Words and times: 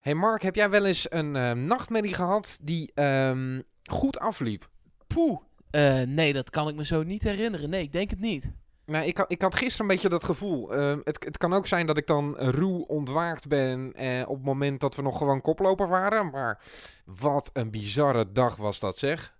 Hey 0.00 0.14
Mark, 0.14 0.42
heb 0.42 0.54
jij 0.54 0.70
wel 0.70 0.84
eens 0.84 1.12
een 1.12 1.34
uh, 1.34 1.52
nachtmerrie 1.52 2.14
gehad 2.14 2.58
die 2.62 3.02
um, 3.02 3.62
goed 3.82 4.18
afliep? 4.18 4.68
Poeh, 5.06 5.40
uh, 5.70 6.02
nee, 6.02 6.32
dat 6.32 6.50
kan 6.50 6.68
ik 6.68 6.74
me 6.74 6.84
zo 6.84 7.02
niet 7.02 7.22
herinneren. 7.22 7.70
Nee, 7.70 7.82
ik 7.82 7.92
denk 7.92 8.10
het 8.10 8.20
niet. 8.20 8.52
Nou, 8.84 9.04
ik, 9.04 9.16
had, 9.16 9.32
ik 9.32 9.42
had 9.42 9.54
gisteren 9.54 9.80
een 9.80 9.94
beetje 9.94 10.08
dat 10.08 10.24
gevoel. 10.24 10.78
Uh, 10.78 10.96
het, 11.04 11.24
het 11.24 11.38
kan 11.38 11.52
ook 11.52 11.66
zijn 11.66 11.86
dat 11.86 11.96
ik 11.96 12.06
dan 12.06 12.36
ruw 12.36 12.80
ontwaakt 12.80 13.48
ben 13.48 13.92
eh, 13.92 14.28
op 14.28 14.36
het 14.36 14.44
moment 14.44 14.80
dat 14.80 14.96
we 14.96 15.02
nog 15.02 15.18
gewoon 15.18 15.40
koploper 15.40 15.88
waren. 15.88 16.30
Maar 16.30 16.62
wat 17.04 17.50
een 17.52 17.70
bizarre 17.70 18.32
dag 18.32 18.56
was 18.56 18.78
dat, 18.78 18.98
zeg. 18.98 19.36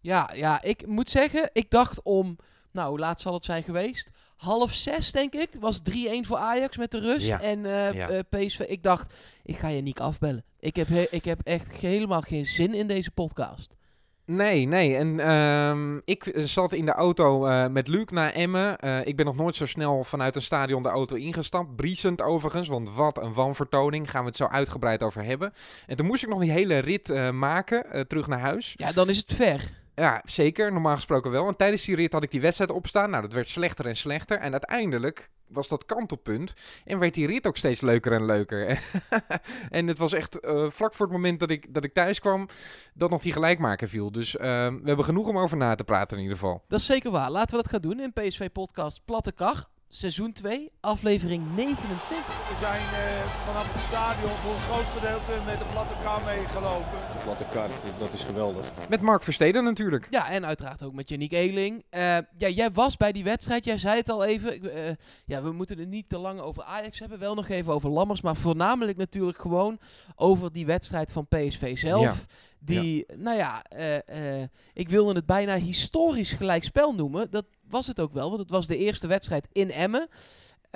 Ja, 0.00 0.30
ja, 0.34 0.62
ik 0.62 0.86
moet 0.86 1.08
zeggen, 1.08 1.50
ik 1.52 1.70
dacht 1.70 2.02
om, 2.02 2.36
nou, 2.72 2.88
hoe 2.88 2.98
laat 2.98 3.20
zal 3.20 3.34
het 3.34 3.44
zijn 3.44 3.62
geweest? 3.62 4.10
Half 4.42 4.72
zes, 4.72 5.12
denk 5.12 5.34
ik. 5.34 5.50
was 5.60 5.80
3-1 5.90 5.92
voor 6.20 6.36
Ajax 6.36 6.76
met 6.76 6.90
de 6.90 7.00
rust. 7.00 7.30
En 7.30 7.58
uh, 7.58 8.18
PSV. 8.30 8.58
Ik 8.58 8.82
dacht, 8.82 9.14
ik 9.42 9.56
ga 9.56 9.68
je 9.68 9.82
niet 9.82 10.00
afbellen. 10.00 10.44
Ik 10.60 10.76
heb, 10.76 10.88
ik 10.88 11.24
heb 11.24 11.40
echt 11.44 11.72
helemaal 11.72 12.20
geen 12.20 12.46
zin 12.46 12.74
in 12.74 12.86
deze 12.86 13.10
podcast. 13.10 13.74
Nee, 14.24 14.66
nee. 14.66 14.96
En 14.96 15.08
uh, 15.18 16.00
ik 16.04 16.32
zat 16.34 16.72
in 16.72 16.86
de 16.86 16.92
auto 16.92 17.46
uh, 17.46 17.66
met 17.66 17.88
Luc 17.88 18.04
naar 18.04 18.32
Emmen. 18.32 18.76
Uh, 18.80 19.06
ik 19.06 19.16
ben 19.16 19.26
nog 19.26 19.36
nooit 19.36 19.56
zo 19.56 19.66
snel 19.66 20.04
vanuit 20.04 20.36
een 20.36 20.42
stadion 20.42 20.82
de 20.82 20.88
auto 20.88 21.16
ingestapt. 21.16 21.76
Briesend 21.76 22.22
overigens, 22.22 22.68
want 22.68 22.94
wat 22.94 23.22
een 23.22 23.32
wanvertoning. 23.32 24.10
Gaan 24.10 24.22
we 24.22 24.28
het 24.28 24.36
zo 24.36 24.46
uitgebreid 24.46 25.02
over 25.02 25.24
hebben. 25.24 25.52
En 25.86 25.96
toen 25.96 26.06
moest 26.06 26.22
ik 26.22 26.28
nog 26.28 26.40
die 26.40 26.50
hele 26.50 26.78
rit 26.78 27.32
maken, 27.32 28.06
terug 28.08 28.26
naar 28.26 28.40
huis. 28.40 28.74
Ja, 28.76 28.92
dan 28.92 29.08
is 29.08 29.16
het 29.16 29.32
ver. 29.32 29.81
Ja, 29.94 30.22
zeker. 30.24 30.72
Normaal 30.72 30.94
gesproken 30.94 31.30
wel. 31.30 31.48
En 31.48 31.56
tijdens 31.56 31.84
die 31.84 31.96
rit 31.96 32.12
had 32.12 32.22
ik 32.22 32.30
die 32.30 32.40
wedstrijd 32.40 32.70
opstaan. 32.70 33.10
Nou, 33.10 33.22
dat 33.22 33.32
werd 33.32 33.48
slechter 33.48 33.86
en 33.86 33.96
slechter. 33.96 34.38
En 34.38 34.52
uiteindelijk 34.52 35.30
was 35.46 35.68
dat 35.68 35.84
kantelpunt. 35.84 36.52
En 36.84 36.98
werd 36.98 37.14
die 37.14 37.26
rit 37.26 37.46
ook 37.46 37.56
steeds 37.56 37.80
leuker 37.80 38.12
en 38.12 38.24
leuker. 38.26 38.68
en 39.70 39.86
het 39.86 39.98
was 39.98 40.12
echt 40.12 40.44
uh, 40.44 40.70
vlak 40.70 40.94
voor 40.94 41.06
het 41.06 41.14
moment 41.14 41.40
dat 41.40 41.50
ik, 41.50 41.74
dat 41.74 41.84
ik 41.84 41.92
thuis 41.92 42.20
kwam, 42.20 42.48
dat 42.94 43.10
nog 43.10 43.22
die 43.22 43.32
gelijkmaker 43.32 43.88
viel. 43.88 44.12
Dus 44.12 44.34
uh, 44.34 44.40
we 44.40 44.80
hebben 44.84 45.04
genoeg 45.04 45.28
om 45.28 45.38
over 45.38 45.56
na 45.56 45.74
te 45.74 45.84
praten 45.84 46.16
in 46.16 46.22
ieder 46.22 46.38
geval. 46.38 46.64
Dat 46.68 46.80
is 46.80 46.86
zeker 46.86 47.10
waar. 47.10 47.30
Laten 47.30 47.56
we 47.56 47.62
dat 47.62 47.72
gaan 47.72 47.80
doen 47.80 48.00
in 48.00 48.12
PSV 48.12 48.50
Podcast 48.50 49.04
Platte 49.04 49.32
Kar 49.32 49.70
seizoen 49.94 50.32
2, 50.32 50.72
aflevering 50.80 51.54
29. 51.54 52.48
We 52.48 52.56
zijn 52.60 52.80
uh, 52.80 53.24
vanaf 53.46 53.72
het 53.72 53.82
stadion 53.82 54.30
voor 54.30 54.52
een 54.52 54.60
groot 54.60 54.84
gedeelte 54.84 55.44
met 55.44 55.58
de 55.58 55.64
platte 55.72 55.94
kar 56.02 56.22
meegelopen. 56.24 56.98
De 57.12 57.18
platte 57.24 57.44
kar, 57.52 57.68
dat 57.98 58.12
is 58.12 58.24
geweldig. 58.24 58.66
Met 58.88 59.00
Mark 59.00 59.22
Versteden 59.22 59.64
natuurlijk. 59.64 60.06
Ja, 60.10 60.30
en 60.30 60.46
uiteraard 60.46 60.82
ook 60.82 60.92
met 60.92 61.08
Janiek 61.08 61.32
Eeling. 61.32 61.84
Uh, 61.90 62.00
ja, 62.36 62.48
jij 62.48 62.70
was 62.70 62.96
bij 62.96 63.12
die 63.12 63.24
wedstrijd, 63.24 63.64
jij 63.64 63.78
zei 63.78 63.96
het 63.96 64.08
al 64.08 64.24
even. 64.24 64.64
Uh, 64.64 64.70
ja, 65.24 65.42
we 65.42 65.52
moeten 65.52 65.78
het 65.78 65.88
niet 65.88 66.08
te 66.08 66.18
lang 66.18 66.40
over 66.40 66.62
Ajax 66.62 66.98
hebben, 66.98 67.18
wel 67.18 67.34
nog 67.34 67.48
even 67.48 67.72
over 67.72 67.90
Lammers. 67.90 68.20
Maar 68.20 68.36
voornamelijk 68.36 68.98
natuurlijk 68.98 69.38
gewoon 69.38 69.78
over 70.14 70.52
die 70.52 70.66
wedstrijd 70.66 71.12
van 71.12 71.26
PSV 71.28 71.78
zelf. 71.78 72.02
Ja. 72.02 72.14
Die, 72.64 73.06
nou 73.16 73.36
ja, 73.36 73.64
ik 74.72 74.88
wilde 74.88 75.14
het 75.14 75.26
bijna 75.26 75.56
historisch 75.56 76.32
gelijkspel 76.32 76.94
noemen. 76.94 77.30
Dat 77.30 77.44
was 77.72 77.86
het 77.86 78.00
ook 78.00 78.12
wel, 78.12 78.28
want 78.28 78.40
het 78.40 78.50
was 78.50 78.66
de 78.66 78.76
eerste 78.76 79.06
wedstrijd 79.06 79.48
in 79.52 79.70
Emmen. 79.70 80.08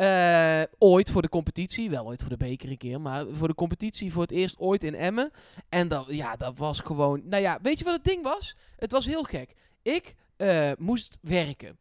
Uh, 0.01 0.63
ooit 0.79 1.11
voor 1.11 1.23
de 1.23 1.29
competitie, 1.29 1.91
wel 1.91 2.07
ooit 2.07 2.21
voor 2.21 2.31
de 2.31 2.37
beker 2.37 2.71
een 2.71 2.77
keer, 2.77 3.01
maar 3.01 3.25
voor 3.33 3.49
de 3.49 3.55
competitie 3.55 4.13
voor 4.13 4.23
het 4.23 4.31
eerst 4.31 4.59
ooit 4.59 4.85
in 4.85 4.95
Emmen. 4.95 5.31
En 5.69 5.89
dat, 5.89 6.05
ja, 6.09 6.37
dat 6.37 6.59
was 6.59 6.81
gewoon, 6.81 7.23
nou 7.25 7.43
ja, 7.43 7.59
weet 7.63 7.79
je 7.79 7.85
wat 7.85 7.95
het 7.95 8.05
ding 8.05 8.23
was? 8.23 8.57
Het 8.77 8.93
was 8.93 9.07
heel 9.07 9.23
gek. 9.23 9.55
Ik 9.83 10.15
uh, 10.37 10.71
moest 10.79 11.19
werken. 11.21 11.79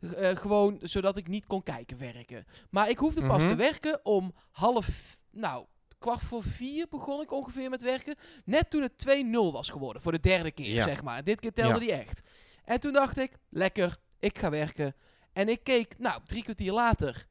Uh, 0.00 0.28
gewoon 0.28 0.78
zodat 0.82 1.16
ik 1.16 1.28
niet 1.28 1.46
kon 1.46 1.62
kijken 1.62 1.98
werken. 1.98 2.46
Maar 2.70 2.88
ik 2.88 2.98
hoefde 2.98 3.26
pas 3.26 3.42
mm 3.42 3.48
-hmm. 3.48 3.56
te 3.56 3.62
werken 3.62 4.00
om 4.04 4.32
half, 4.50 5.18
nou, 5.30 5.66
kwart 5.98 6.22
voor 6.22 6.42
vier 6.42 6.86
begon 6.90 7.20
ik 7.20 7.32
ongeveer 7.32 7.70
met 7.70 7.82
werken. 7.82 8.14
Net 8.44 8.70
toen 8.70 8.82
het 8.82 9.06
2-0 9.08 9.52
was 9.52 9.68
geworden, 9.68 10.02
voor 10.02 10.12
de 10.12 10.20
derde 10.20 10.50
keer, 10.50 10.74
ja. 10.74 10.84
zeg 10.84 11.02
maar. 11.02 11.24
Dit 11.24 11.40
keer 11.40 11.52
telde 11.52 11.72
ja. 11.72 11.78
die 11.78 11.92
echt. 11.92 12.22
En 12.64 12.80
toen 12.80 12.92
dacht 12.92 13.18
ik, 13.18 13.32
lekker, 13.48 13.96
ik 14.18 14.38
ga 14.38 14.50
werken. 14.50 14.94
En 15.32 15.48
ik 15.48 15.60
keek, 15.62 15.94
nou, 15.98 16.20
drie 16.26 16.42
kwartier 16.42 16.72
later. 16.72 17.26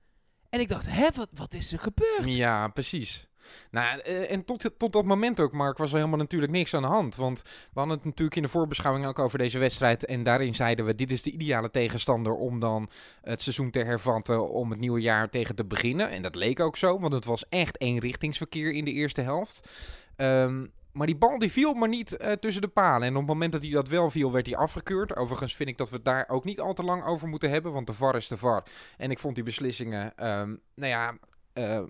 En 0.49 0.59
ik 0.59 0.67
dacht, 0.67 0.89
hè, 0.89 1.07
wat, 1.15 1.29
wat 1.33 1.53
is 1.53 1.71
er 1.71 1.79
gebeurd? 1.79 2.35
Ja, 2.35 2.67
precies. 2.67 3.27
Nou, 3.71 3.99
en 4.01 4.45
tot, 4.45 4.71
tot 4.77 4.93
dat 4.93 5.05
moment 5.05 5.39
ook, 5.39 5.51
Mark, 5.51 5.77
was 5.77 5.89
er 5.89 5.97
helemaal 5.97 6.17
natuurlijk 6.17 6.51
niks 6.51 6.73
aan 6.73 6.81
de 6.81 6.87
hand. 6.87 7.15
Want 7.15 7.41
we 7.41 7.79
hadden 7.79 7.95
het 7.95 8.05
natuurlijk 8.05 8.35
in 8.35 8.41
de 8.41 8.47
voorbeschouwing 8.47 9.05
ook 9.05 9.19
over 9.19 9.37
deze 9.37 9.59
wedstrijd. 9.59 10.05
En 10.05 10.23
daarin 10.23 10.55
zeiden 10.55 10.85
we, 10.85 10.95
dit 10.95 11.11
is 11.11 11.21
de 11.21 11.31
ideale 11.31 11.71
tegenstander 11.71 12.33
om 12.33 12.59
dan 12.59 12.89
het 13.21 13.41
seizoen 13.41 13.71
te 13.71 13.79
hervatten 13.79 14.49
om 14.49 14.69
het 14.69 14.79
nieuwe 14.79 15.01
jaar 15.01 15.29
tegen 15.29 15.55
te 15.55 15.65
beginnen. 15.65 16.09
En 16.09 16.21
dat 16.21 16.35
leek 16.35 16.59
ook 16.59 16.77
zo, 16.77 16.99
want 16.99 17.13
het 17.13 17.25
was 17.25 17.49
echt 17.49 17.81
eenrichtingsverkeer 17.81 18.71
in 18.71 18.85
de 18.85 18.91
eerste 18.91 19.21
helft. 19.21 19.69
Um, 20.17 20.71
maar 20.95 21.07
die 21.07 21.15
bal 21.15 21.37
die 21.37 21.51
viel 21.51 21.73
maar 21.73 21.89
niet 21.89 22.17
uh, 22.21 22.31
tussen 22.31 22.61
de 22.61 22.67
palen. 22.67 23.07
En 23.07 23.13
op 23.13 23.19
het 23.19 23.27
moment 23.27 23.51
dat 23.51 23.61
hij 23.61 23.71
dat 23.71 23.87
wel 23.87 24.09
viel, 24.09 24.31
werd 24.31 24.45
hij 24.45 24.55
afgekeurd. 24.55 25.15
Overigens 25.15 25.55
vind 25.55 25.69
ik 25.69 25.77
dat 25.77 25.89
we 25.89 25.95
het 25.95 26.05
daar 26.05 26.29
ook 26.29 26.43
niet 26.43 26.59
al 26.59 26.73
te 26.73 26.83
lang 26.83 27.05
over 27.05 27.27
moeten 27.27 27.49
hebben. 27.49 27.73
Want 27.73 27.87
de 27.87 27.93
VAR 27.93 28.15
is 28.15 28.27
de 28.27 28.37
VAR. 28.37 28.65
En 28.97 29.11
ik 29.11 29.19
vond 29.19 29.35
die 29.35 29.43
beslissingen, 29.43 30.27
um, 30.27 30.61
nou 30.75 30.91
ja, 30.91 31.17
uh, 31.53 31.81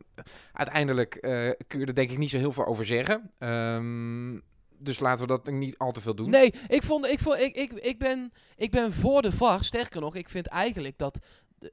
uiteindelijk 0.54 1.18
uh, 1.22 1.52
kun 1.68 1.80
je 1.80 1.86
er 1.86 1.96
denk 1.96 2.12
ik 2.12 2.18
niet 2.18 2.30
zo 2.30 2.38
heel 2.38 2.52
veel 2.52 2.66
over 2.66 2.86
zeggen. 2.86 3.32
Um, 3.40 4.44
dus 4.78 5.00
laten 5.00 5.22
we 5.22 5.28
dat 5.28 5.54
niet 5.54 5.78
al 5.78 5.92
te 5.92 6.02
veel 6.02 6.16
doen. 6.16 6.30
Nee, 6.30 6.54
ik, 6.68 6.84
vond, 6.84 7.06
ik, 7.06 7.20
vond, 7.20 7.40
ik, 7.40 7.56
ik, 7.56 7.72
ik, 7.72 8.00
ben, 8.00 8.32
ik 8.56 8.72
ben 8.72 8.94
voor 8.94 9.22
de 9.22 9.32
VAR. 9.32 9.64
Sterker 9.64 10.02
nog, 10.02 10.16
ik 10.16 10.30
vind 10.30 10.48
eigenlijk 10.48 10.98
dat 10.98 11.20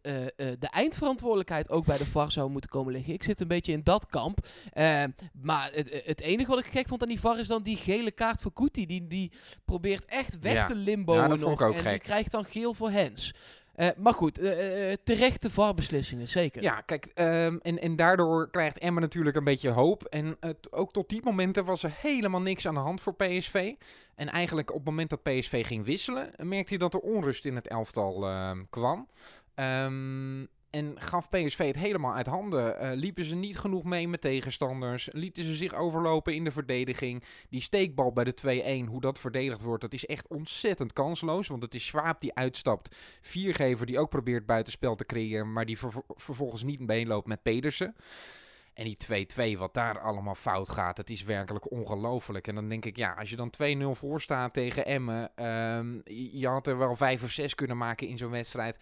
uh, 0.03 0.21
uh, 0.21 0.27
de 0.37 0.69
eindverantwoordelijkheid 0.71 1.71
ook 1.71 1.85
bij 1.85 1.99
de 1.99 2.07
VAR 2.07 2.33
zou 2.33 2.51
moeten 2.51 2.71
komen 2.71 2.93
liggen. 2.93 3.15
Ik 3.15 3.23
zit 3.23 3.41
een 3.41 3.49
beetje 3.49 3.73
in 3.73 3.81
dat 3.83 4.07
kamp. 4.07 4.47
Uh, 4.75 5.05
maar 5.33 5.71
het, 5.73 6.03
het, 6.05 6.21
enige 6.21 6.51
wat 6.51 6.59
ik 6.59 6.67
gek 6.67 6.89
vond 6.89 7.03
aan 7.03 7.09
die 7.09 7.21
VAR 7.21 7.39
is 7.39 7.47
dan 7.47 7.63
die 7.63 7.77
gele 7.77 8.11
kaart 8.11 8.41
voor 8.41 8.53
Kuti. 8.53 8.87
Die, 8.87 9.07
die 9.07 9.33
probeert 9.65 10.05
echt 10.05 10.39
weg 10.39 10.53
ja. 10.53 10.67
te 10.67 10.75
limboen 10.75 11.17
ja, 11.17 11.27
nog. 11.27 11.61
en 11.61 11.75
gek. 11.75 11.91
die 11.91 11.99
krijgt 11.99 12.31
dan 12.31 12.45
geel 12.45 12.75
voor 12.75 12.91
Hens. 12.91 13.33
Uh, 13.77 13.89
maar 13.97 14.15
goed, 14.15 14.39
uh, 14.39 14.53
terechte 15.05 15.51
VAR-beslissingen, 15.51 16.29
zeker. 16.29 16.63
Ja, 16.63 16.81
kijk, 16.81 17.11
um, 17.15 17.61
en, 17.63 17.79
en 17.79 17.97
daardoor 17.97 18.51
krijgt 18.51 18.79
Emma 18.79 19.01
natuurlijk 19.01 19.37
een 19.37 19.45
beetje 19.45 19.71
hoop. 19.71 20.05
En 20.05 20.37
ook 20.71 20.93
tot 20.93 21.09
die 21.09 21.21
momenten 21.25 21.65
was 21.65 21.83
er 21.83 21.93
helemaal 21.97 22.41
niks 22.41 22.67
aan 22.67 22.75
de 22.75 22.81
hand 22.81 23.01
voor 23.01 23.15
PSV. 23.15 23.75
En 24.15 24.29
eigenlijk 24.29 24.71
op 24.71 24.77
het 24.77 24.85
moment 24.85 25.11
dat 25.11 25.23
PSV 25.23 25.67
ging 25.67 25.85
wisselen, 25.85 26.31
merkte 26.37 26.73
je 26.73 26.79
dat 26.79 26.95
er 26.95 27.01
onrust 27.01 27.47
in 27.47 27.55
het 27.55 27.69
elftal 27.69 28.27
ehm, 28.27 28.63
kwam. 28.71 29.09
Um, 29.55 30.49
en 30.73 31.01
gaf 31.01 31.29
PSV 31.29 31.67
het 31.67 31.77
helemaal 31.77 32.15
uit 32.15 32.27
handen. 32.27 32.85
Uh, 32.85 32.91
liepen 32.95 33.25
ze 33.25 33.35
niet 33.35 33.59
genoeg 33.59 33.85
mee 33.85 34.09
met 34.09 34.21
tegenstanders. 34.21 35.09
Lieten 35.13 35.43
ze 35.43 35.55
zich 35.55 35.75
overlopen 35.75 36.35
in 36.35 36.45
de 36.45 36.51
verdediging. 36.51 37.25
Die 37.49 37.61
steekbal 37.61 38.13
bij 38.13 38.25
de 38.25 38.85
2-1, 38.87 38.89
hoe 38.89 39.01
dat 39.01 39.19
verdedigd 39.19 39.63
wordt, 39.63 39.83
dat 39.83 39.93
is 39.93 40.07
echt 40.07 40.29
ontzettend 40.29 40.93
kansloos. 40.93 41.49
Want 41.49 41.63
het 41.63 41.75
is 41.75 41.87
Schwab 41.87 42.21
die 42.21 42.35
uitstapt. 42.35 42.97
Viergever 43.21 43.87
die 43.87 43.99
ook 43.99 44.11
probeert 44.11 44.47
buitenspel 44.47 44.95
te 44.95 45.07
creëren. 45.07 45.53
Maar 45.53 45.67
die 45.67 45.79
ver 45.79 46.03
vervolgens 46.09 46.63
niet 46.63 46.81
meeloopt 46.81 47.27
met 47.27 47.43
Pedersen. 47.43 47.95
En 48.75 48.85
die 48.85 49.27
2-2, 49.55 49.59
wat 49.59 49.75
daar 49.75 50.01
allemaal 50.01 50.35
fout 50.35 50.69
gaat, 50.69 50.97
het 50.97 51.11
is 51.11 51.23
werkelijk 51.23 51.71
ongelooflijk. 51.71 52.49
En 52.49 52.55
dan 52.55 52.69
denk 52.69 52.85
ik, 52.85 52.97
ja, 52.97 53.13
als 53.13 53.31
je 53.31 53.37
dan 53.37 53.53
2-0 53.97 53.99
voor 53.99 54.21
staat 54.21 54.53
tegen 54.53 54.87
Emmen, 54.87 55.47
um, 55.47 56.03
je 56.33 56.49
had 56.49 56.67
er 56.67 56.79
wel 56.79 56.97
5 56.97 57.23
of 57.23 57.31
6 57.31 57.55
kunnen 57.55 57.77
maken 57.77 58.09
in 58.09 58.19
zo'n 58.19 58.31
wedstrijd. 58.31 58.79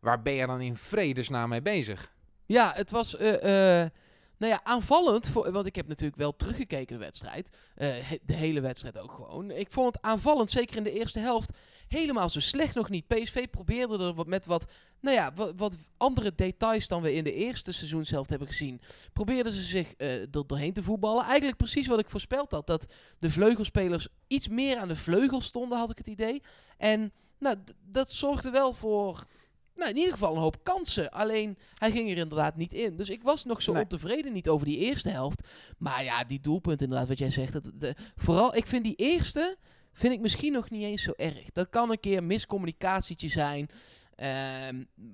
Waar 0.00 0.22
ben 0.22 0.32
je 0.32 0.46
dan 0.46 0.60
in 0.60 0.76
vredesnaam 0.76 1.48
mee 1.48 1.62
bezig? 1.62 2.12
Ja, 2.46 2.72
het 2.74 2.90
was... 2.90 3.20
Uh, 3.20 3.32
uh, 3.82 3.86
nou 4.40 4.52
ja, 4.52 4.60
aanvallend, 4.62 5.28
voor, 5.28 5.52
want 5.52 5.66
ik 5.66 5.76
heb 5.76 5.88
natuurlijk 5.88 6.18
wel 6.18 6.36
teruggekeken 6.36 6.98
de 6.98 7.04
wedstrijd. 7.04 7.50
Uh, 7.76 7.88
de 8.22 8.32
hele 8.32 8.60
wedstrijd 8.60 8.98
ook 8.98 9.12
gewoon. 9.12 9.50
Ik 9.50 9.70
vond 9.70 9.94
het 9.94 10.04
aanvallend, 10.04 10.50
zeker 10.50 10.76
in 10.76 10.82
de 10.82 10.92
eerste 10.92 11.18
helft, 11.18 11.56
helemaal 11.88 12.28
zo 12.28 12.40
slecht 12.40 12.74
nog 12.74 12.88
niet. 12.88 13.06
PSV 13.06 13.48
probeerde 13.50 13.98
er 13.98 14.14
wat, 14.14 14.26
met 14.26 14.46
wat, 14.46 14.66
nou 15.00 15.16
ja, 15.16 15.32
wat, 15.56 15.76
andere 15.96 16.34
details 16.34 16.88
dan 16.88 17.02
we 17.02 17.14
in 17.14 17.24
de 17.24 17.32
eerste 17.32 17.72
seizoenshelft 17.72 18.30
hebben 18.30 18.48
gezien. 18.48 18.80
Probeerden 19.12 19.52
ze 19.52 19.62
zich 19.62 19.94
er 19.96 20.30
doorheen 20.30 20.72
te 20.72 20.82
voetballen. 20.82 21.24
Eigenlijk 21.24 21.56
precies 21.56 21.86
wat 21.86 21.98
ik 21.98 22.10
voorspeld 22.10 22.50
had. 22.50 22.66
Dat 22.66 22.92
de 23.18 23.30
vleugelspelers 23.30 24.08
iets 24.26 24.48
meer 24.48 24.76
aan 24.76 24.88
de 24.88 24.96
vleugel 24.96 25.40
stonden, 25.40 25.78
had 25.78 25.90
ik 25.90 25.98
het 25.98 26.06
idee. 26.06 26.42
En 26.76 27.12
nou, 27.38 27.56
dat 27.82 28.12
zorgde 28.12 28.50
wel 28.50 28.72
voor 28.72 29.24
nou, 29.80 29.90
in 29.90 29.98
ieder 29.98 30.12
geval 30.12 30.34
een 30.34 30.40
hoop 30.40 30.64
kansen. 30.64 31.10
Alleen 31.10 31.58
hij 31.74 31.90
ging 31.90 32.10
er 32.10 32.16
inderdaad 32.16 32.56
niet 32.56 32.72
in. 32.72 32.96
Dus 32.96 33.10
ik 33.10 33.22
was 33.22 33.44
nog 33.44 33.62
zo 33.62 33.72
nee. 33.72 33.82
ontevreden 33.82 34.32
niet 34.32 34.48
over 34.48 34.66
die 34.66 34.78
eerste 34.78 35.10
helft. 35.10 35.48
Maar 35.78 36.04
ja, 36.04 36.24
die 36.24 36.40
doelpunt 36.40 36.82
inderdaad, 36.82 37.08
wat 37.08 37.18
jij 37.18 37.30
zegt. 37.30 37.52
Dat, 37.52 37.70
de, 37.74 37.94
vooral, 38.16 38.56
ik 38.56 38.66
vind 38.66 38.84
die 38.84 38.94
eerste, 38.94 39.56
vind 39.92 40.12
ik 40.12 40.20
misschien 40.20 40.52
nog 40.52 40.70
niet 40.70 40.82
eens 40.82 41.02
zo 41.02 41.12
erg. 41.16 41.50
Dat 41.52 41.70
kan 41.70 41.90
een 41.90 42.00
keer 42.00 42.24
miscommunicatietje 42.24 43.28
zijn. 43.28 43.68
Uh, 44.16 44.26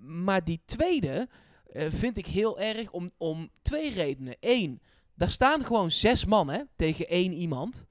maar 0.03 0.45
die 0.45 0.61
tweede 0.65 1.29
uh, 1.73 1.83
vind 1.89 2.19
ik 2.19 2.27
heel 2.27 2.59
erg 2.59 2.91
om, 2.91 3.11
om 3.17 3.51
twee 3.63 3.93
redenen. 3.93 4.37
Eén, 4.41 4.81
daar 5.15 5.31
staan 5.31 5.65
gewoon 5.65 5.91
zes 5.91 6.25
man 6.25 6.49
hè, 6.49 6.61
tegen 6.77 7.09
één 7.09 7.33
iemand. 7.33 7.87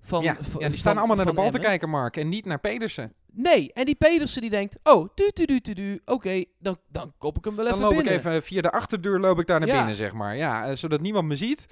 Van, 0.00 0.22
ja, 0.22 0.36
ja, 0.58 0.68
die 0.68 0.78
staan 0.78 0.96
allemaal 0.96 1.16
naar 1.16 1.26
de 1.26 1.32
bal 1.32 1.44
Emmen. 1.44 1.60
te 1.60 1.66
kijken, 1.66 1.88
Mark. 1.88 2.16
En 2.16 2.28
niet 2.28 2.44
naar 2.44 2.60
Pedersen. 2.60 3.12
Nee, 3.34 3.72
en 3.72 3.84
die 3.84 3.94
Pedersen 3.94 4.40
die 4.40 4.50
denkt, 4.50 4.78
oh, 4.82 5.08
tu 5.14 5.30
tu 5.30 5.44
tu 5.46 5.60
tu 5.60 5.74
tu, 5.74 5.94
oké, 6.04 6.12
okay, 6.12 6.46
dan, 6.58 6.78
dan 6.88 7.12
kop 7.18 7.38
ik 7.38 7.44
hem 7.44 7.54
wel 7.54 7.64
dan 7.64 7.74
even 7.74 7.84
loop 7.86 7.94
binnen. 7.94 8.12
ik 8.12 8.18
even 8.18 8.42
via 8.42 8.62
de 8.62 8.72
achterdeur 8.72 9.20
loop 9.20 9.40
ik 9.40 9.46
daar 9.46 9.60
naar 9.60 9.68
ja. 9.68 9.76
binnen, 9.76 9.94
zeg 9.94 10.12
maar. 10.12 10.36
Ja, 10.36 10.70
uh, 10.70 10.76
zodat 10.76 11.00
niemand 11.00 11.26
me 11.28 11.36
ziet. 11.36 11.66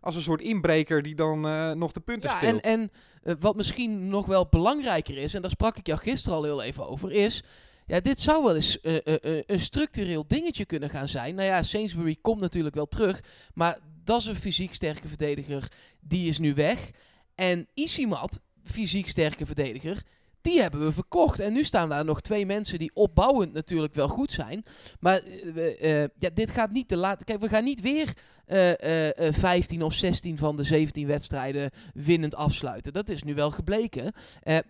als 0.00 0.16
een 0.16 0.22
soort 0.22 0.40
inbreker 0.40 1.02
die 1.02 1.14
dan 1.14 1.46
eh, 1.46 1.72
nog 1.72 1.92
de 1.92 2.00
punten 2.00 2.30
Ja, 2.30 2.36
speelt. 2.36 2.60
en, 2.60 2.80
en 2.80 2.90
eh, 3.22 3.34
wat 3.40 3.56
misschien 3.56 4.08
nog 4.08 4.26
wel 4.26 4.46
belangrijker 4.50 5.16
is, 5.16 5.34
en 5.34 5.42
daar 5.42 5.50
sprak 5.50 5.76
ik 5.76 5.86
jou 5.86 5.98
gisteren 5.98 6.38
al 6.38 6.44
heel 6.44 6.62
even 6.62 6.88
over, 6.88 7.12
is... 7.12 7.42
Ja, 7.88 8.00
dit 8.00 8.20
zou 8.20 8.44
wel 8.44 8.54
eens 8.54 8.80
eh, 8.80 8.96
eh, 8.96 9.14
eh, 9.22 9.42
een 9.46 9.60
structureel 9.60 10.26
dingetje 10.26 10.64
kunnen 10.64 10.90
gaan 10.90 11.08
zijn. 11.08 11.34
Nou 11.34 11.48
ja, 11.48 11.62
Sainsbury 11.62 12.16
komt 12.20 12.40
natuurlijk 12.40 12.74
wel 12.74 12.86
terug. 12.86 13.20
Maar 13.54 13.78
dat 14.04 14.20
is 14.20 14.26
een 14.26 14.36
fysiek 14.36 14.74
sterke 14.74 15.08
verdediger. 15.08 15.72
Die 16.00 16.28
is 16.28 16.38
nu 16.38 16.54
weg. 16.54 16.90
En 17.34 17.68
Isimat, 17.74 18.40
fysiek 18.64 19.08
sterke 19.08 19.46
verdediger, 19.46 20.02
die 20.48 20.60
hebben 20.60 20.80
we 20.80 20.92
verkocht. 20.92 21.40
En 21.40 21.52
nu 21.52 21.64
staan 21.64 21.88
daar 21.88 22.04
nog 22.04 22.20
twee 22.20 22.46
mensen 22.46 22.78
die 22.78 22.90
opbouwend 22.94 23.52
natuurlijk 23.52 23.94
wel 23.94 24.08
goed 24.08 24.30
zijn. 24.30 24.64
Maar 25.00 25.20
eh, 25.22 26.02
eh, 26.02 26.08
ja, 26.16 26.30
dit 26.34 26.50
gaat 26.50 26.70
niet 26.70 26.88
de 26.88 26.96
laatste. 26.96 27.24
Kijk, 27.24 27.40
we 27.40 27.48
gaan 27.48 27.64
niet 27.64 27.80
weer 27.80 28.14
eh, 28.46 29.28
eh, 29.28 29.34
15 29.34 29.82
of 29.82 29.94
16 29.94 30.38
van 30.38 30.56
de 30.56 30.62
17 30.62 31.06
wedstrijden 31.06 31.70
winnend 31.94 32.34
afsluiten. 32.34 32.92
Dat 32.92 33.08
is 33.08 33.22
nu 33.22 33.34
wel 33.34 33.50
gebleken. 33.50 34.12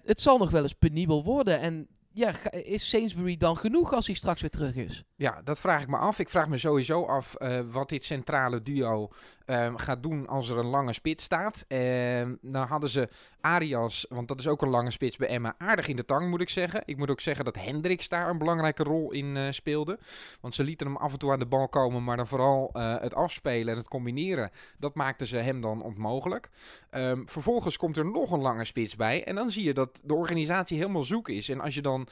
Het 0.04 0.20
zal 0.20 0.38
nog 0.38 0.50
wel 0.50 0.62
eens 0.62 0.72
penibel 0.72 1.24
worden. 1.24 1.60
En 1.60 1.88
ja, 2.12 2.32
is 2.50 2.88
Sainsbury 2.88 3.36
dan 3.36 3.56
genoeg 3.56 3.92
als 3.92 4.06
hij 4.06 4.14
straks 4.14 4.40
weer 4.40 4.50
terug 4.50 4.74
is? 4.74 5.04
Ja, 5.16 5.40
dat 5.44 5.60
vraag 5.60 5.82
ik 5.82 5.88
me 5.88 5.96
af. 5.96 6.18
Ik 6.18 6.28
vraag 6.28 6.48
me 6.48 6.58
sowieso 6.58 7.06
af 7.06 7.34
wat 7.70 7.88
dit 7.88 8.04
centrale 8.04 8.62
duo 8.62 9.10
ehm, 9.48 9.76
gaat 9.76 10.02
doen 10.02 10.26
als 10.26 10.48
er 10.48 10.58
een 10.58 10.66
lange 10.66 10.92
spits 10.92 11.24
staat. 11.24 11.64
Ehm 11.68 12.34
nou 12.40 12.66
hadden 12.66 12.90
ze 12.90 13.08
Arias, 13.40 14.06
want 14.08 14.28
dat 14.28 14.38
is 14.38 14.46
ook 14.46 14.62
een 14.62 14.68
lange 14.68 14.90
spits 14.90 15.16
bij 15.16 15.28
Emma, 15.28 15.54
aardig 15.58 15.88
in 15.88 15.96
de 15.96 16.04
tang 16.04 16.30
moet 16.30 16.40
ik 16.40 16.48
zeggen. 16.48 16.82
Ik 16.84 16.96
moet 16.96 17.10
ook 17.10 17.20
zeggen 17.20 17.44
dat 17.44 17.56
Hendricks 17.56 18.08
daar 18.08 18.28
een 18.28 18.38
belangrijke 18.38 18.82
rol 18.82 19.12
in 19.12 19.36
eh, 19.36 19.46
speelde. 19.50 19.98
Want 20.40 20.54
ze 20.54 20.64
lieten 20.64 20.86
hem 20.86 20.96
af 20.96 21.12
en 21.12 21.18
toe 21.18 21.32
aan 21.32 21.38
de 21.38 21.46
bal 21.46 21.68
komen, 21.68 22.04
maar 22.04 22.16
dan 22.16 22.26
vooral 22.26 22.70
eh, 22.72 23.00
het 23.00 23.14
afspelen 23.14 23.72
en 23.72 23.78
het 23.78 23.88
combineren, 23.88 24.50
dat 24.78 24.94
maakte 24.94 25.26
ze 25.26 25.36
hem 25.36 25.60
dan 25.60 25.82
onmogelijk. 25.82 26.48
Ehm, 26.90 27.22
vervolgens 27.24 27.76
komt 27.76 27.96
er 27.96 28.06
nog 28.06 28.30
een 28.30 28.40
lange 28.40 28.64
spits 28.64 28.96
bij 28.96 29.24
en 29.24 29.34
dan 29.34 29.50
zie 29.50 29.64
je 29.64 29.74
dat 29.74 30.00
de 30.04 30.14
organisatie 30.14 30.78
helemaal 30.78 31.04
zoek 31.04 31.28
is. 31.28 31.48
En 31.48 31.60
als 31.60 31.74
je 31.74 31.82
dan 31.82 32.08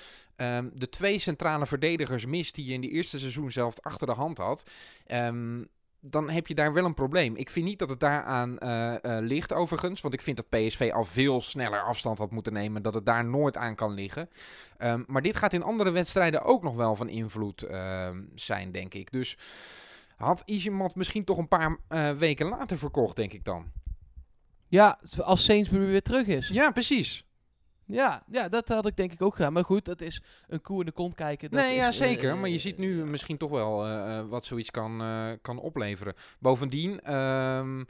de 0.73 0.89
twee 0.91 1.19
centrale 1.19 1.67
verdedigers 1.67 2.27
mist 2.27 2.55
die 2.55 2.67
je 2.67 2.73
in 2.73 2.81
die 2.81 2.91
eerste 2.91 3.19
seizoen 3.19 3.53
zelf 3.53 3.81
achter 3.81 4.07
de 4.07 4.13
hand 4.13 4.39
had, 4.39 4.71
dan 6.11 6.31
heb 6.31 6.47
je 6.47 6.55
daar 6.55 6.73
wel 6.73 6.85
een 6.85 6.95
probleem. 6.95 7.37
Ik 7.37 7.51
vind 7.51 7.67
niet 7.67 7.79
dat 7.79 7.89
het 7.89 8.01
daaraan 8.01 8.59
eh, 8.59 8.95
eh, 8.95 9.25
ligt 9.25 9.53
overigens, 9.53 10.01
want 10.01 10.15
ik 10.15 10.21
vind 10.21 10.37
dat 10.37 10.49
PSV 10.49 10.91
al 10.95 11.05
veel 11.05 11.41
sneller 11.41 11.83
afstand 11.83 12.19
had 12.19 12.31
moeten 12.31 12.53
nemen, 12.53 12.83
dat 12.83 12.95
het 12.95 13.07
daar 13.07 13.25
nooit 13.25 13.57
aan 13.57 13.75
kan 13.75 13.95
liggen. 13.95 14.29
Ehm, 14.77 15.03
maar 15.07 15.23
dit 15.23 15.37
gaat 15.37 15.53
in 15.53 15.63
andere 15.63 15.91
wedstrijden 15.91 16.43
ook 16.43 16.63
nog 16.63 16.75
wel 16.75 16.97
van 16.97 17.09
invloed 17.09 17.63
ehm, 17.63 18.23
zijn, 18.35 18.73
denk 18.73 18.95
ik. 18.95 19.13
Dus 19.13 19.39
had 20.17 20.43
Izimat 20.45 20.95
misschien 20.95 21.25
toch 21.25 21.39
een 21.39 21.49
paar 21.49 21.79
eh, 21.89 22.11
weken 22.11 22.47
later 22.47 22.79
verkocht, 22.79 23.17
denk 23.17 23.33
ik 23.33 23.45
dan. 23.45 23.73
Ja, 24.69 24.99
als 25.19 25.45
Sainsbury 25.45 25.87
weer 25.87 26.03
terug 26.03 26.27
is. 26.27 26.49
Ja, 26.49 26.71
precies. 26.71 27.26
Ja, 27.87 28.23
ja, 28.31 28.49
dat 28.49 28.69
had 28.69 28.87
ik 28.87 28.97
denk 28.97 29.13
ik 29.13 29.23
ook 29.23 29.35
gedaan. 29.35 29.53
Maar 29.53 29.65
goed, 29.65 29.85
dat 29.85 30.01
is 30.01 30.23
een 30.49 30.61
koe 30.61 30.81
in 30.81 30.87
de 30.87 30.93
kont 30.93 31.15
kijken. 31.15 31.51
Dat 31.51 31.61
nee, 31.61 31.71
is, 31.71 31.77
ja, 31.77 31.87
eh, 31.87 31.93
zeker. 31.93 32.37
maar 32.37 32.49
je 32.49 32.55
eh, 32.55 32.61
ziet 32.61 32.79
nu 32.79 33.05
misschien 33.05 33.37
toch 33.37 33.51
wel 33.51 33.87
eh, 33.87 34.21
wat 34.29 34.45
zoiets 34.45 34.71
kan, 34.71 35.03
kan 35.43 35.59
opleveren. 35.59 36.15
Bovendien, 36.39 37.01
ehm, 37.01 37.85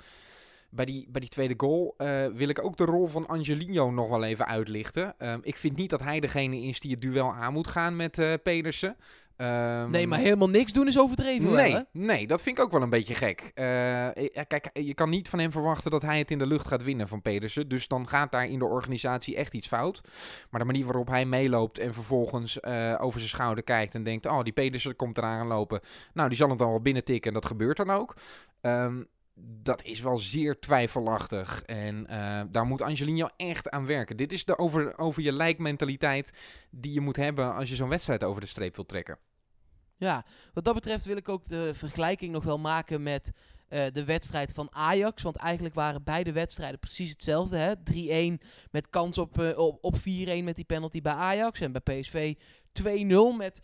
bij, 0.70 0.84
die, 0.84 1.06
bij 1.10 1.20
die 1.20 1.30
tweede 1.30 1.54
goal 1.56 1.94
eh, 1.96 2.26
wil 2.26 2.48
ik 2.48 2.64
ook 2.64 2.76
de 2.76 2.84
rol 2.84 3.06
van 3.06 3.26
Angelino 3.26 3.90
nog 3.90 4.08
wel 4.08 4.24
even 4.24 4.46
uitlichten. 4.46 5.14
Ehm, 5.18 5.38
ik 5.42 5.56
vind 5.56 5.76
niet 5.76 5.90
dat 5.90 6.02
hij 6.02 6.20
degene 6.20 6.60
is 6.60 6.80
die 6.80 6.90
het 6.90 7.00
duel 7.00 7.32
aan 7.34 7.52
moet 7.52 7.66
gaan 7.66 7.96
met 7.96 8.18
eh, 8.18 8.32
Pedersen. 8.42 8.96
Ehm, 9.36 9.90
Nee, 9.90 10.06
maar 10.06 10.18
helemaal 10.18 10.50
niks 10.50 10.72
doen 10.72 10.86
is 10.86 10.98
overdreven 10.98 11.52
wel? 11.52 11.64
Nee, 11.64 11.84
nee, 11.92 12.26
dat 12.26 12.42
vind 12.42 12.58
ik 12.58 12.64
ook 12.64 12.70
wel 12.70 12.82
een 12.82 12.90
beetje 12.90 13.14
gek. 13.14 13.50
Eh, 13.54 13.64
kijk, 14.46 14.70
je 14.72 14.94
kan 14.94 15.10
niet 15.10 15.28
van 15.28 15.38
hem 15.38 15.52
verwachten 15.52 15.90
dat 15.90 16.02
hij 16.02 16.18
het 16.18 16.30
in 16.30 16.38
de 16.38 16.46
lucht 16.46 16.66
gaat 16.66 16.84
winnen 16.84 17.08
van 17.08 17.22
Pedersen. 17.22 17.68
Dus 17.68 17.88
dan 17.88 18.08
gaat 18.08 18.32
daar 18.32 18.46
in 18.46 18.58
de 18.58 18.64
organisatie 18.64 19.36
echt 19.36 19.54
iets 19.54 19.68
fout. 19.68 20.00
Maar 20.50 20.60
de 20.60 20.66
manier 20.66 20.84
waarop 20.84 21.08
hij 21.08 21.24
meeloopt 21.24 21.78
en 21.78 21.94
vervolgens 21.94 22.62
over 22.98 23.20
zijn 23.20 23.30
schouder 23.30 23.64
kijkt 23.64 23.94
en 23.94 24.02
denkt... 24.02 24.26
oh, 24.26 24.42
die 24.42 24.52
Pedersen 24.52 24.96
komt 24.96 25.18
eraan 25.18 25.46
lopen. 25.46 25.80
Nou, 26.14 26.28
die 26.28 26.38
zal 26.38 26.48
het 26.48 26.58
dan 26.58 26.70
wel 26.70 26.80
binnen 26.80 27.04
tikken 27.04 27.28
en 27.28 27.40
dat 27.40 27.46
gebeurt 27.46 27.76
dan 27.76 27.90
ook. 27.90 28.14
Ehm, 28.60 29.02
dat 29.38 29.82
is 29.82 30.00
wel 30.00 30.16
zeer 30.18 30.58
twijfelachtig. 30.58 31.62
En 31.62 32.06
eh, 32.06 32.42
daar 32.50 32.66
moet 32.66 32.82
Angelino 32.82 33.28
echt 33.36 33.70
aan 33.70 33.86
werken. 33.86 34.16
Dit 34.16 34.32
is 34.32 34.44
de 34.44 34.58
over, 34.58 34.98
over 34.98 35.22
je 35.22 35.32
lijkmentaliteit 35.32 36.32
die 36.70 36.92
je 36.92 37.00
moet 37.00 37.16
hebben 37.16 37.54
als 37.54 37.68
je 37.68 37.74
zo'n 37.74 37.88
wedstrijd 37.88 38.24
over 38.24 38.40
de 38.40 38.46
streep 38.46 38.74
wilt 38.74 38.88
trekken. 38.88 39.18
Ja, 39.96 40.24
wat 40.52 40.64
dat 40.64 40.74
betreft 40.74 41.04
wil 41.04 41.16
ik 41.16 41.28
ook 41.28 41.48
de 41.48 41.70
vergelijking 41.74 42.32
nog 42.32 42.44
wel 42.44 42.58
maken 42.58 43.02
met 43.02 43.32
eh, 43.68 43.84
de 43.92 44.04
wedstrijd 44.04 44.52
van 44.52 44.68
Ajax. 44.72 45.22
Want 45.22 45.36
eigenlijk 45.36 45.74
waren 45.74 46.02
beide 46.02 46.32
wedstrijden 46.32 46.78
precies 46.78 47.10
hetzelfde. 47.10 47.56
hè. 47.56 47.74
3-1 48.38 48.42
met 48.70 48.90
kans 48.90 49.18
op, 49.18 49.38
eh, 49.40 49.58
op, 49.58 49.84
op 49.84 49.96
4-1 49.96 50.44
met 50.44 50.56
die 50.56 50.64
penalty 50.64 51.00
bij 51.00 51.12
Ajax. 51.12 51.60
En 51.60 51.72
bij 51.72 52.00
PSV 52.00 52.34
2-0 52.72 53.36
met, 53.36 53.60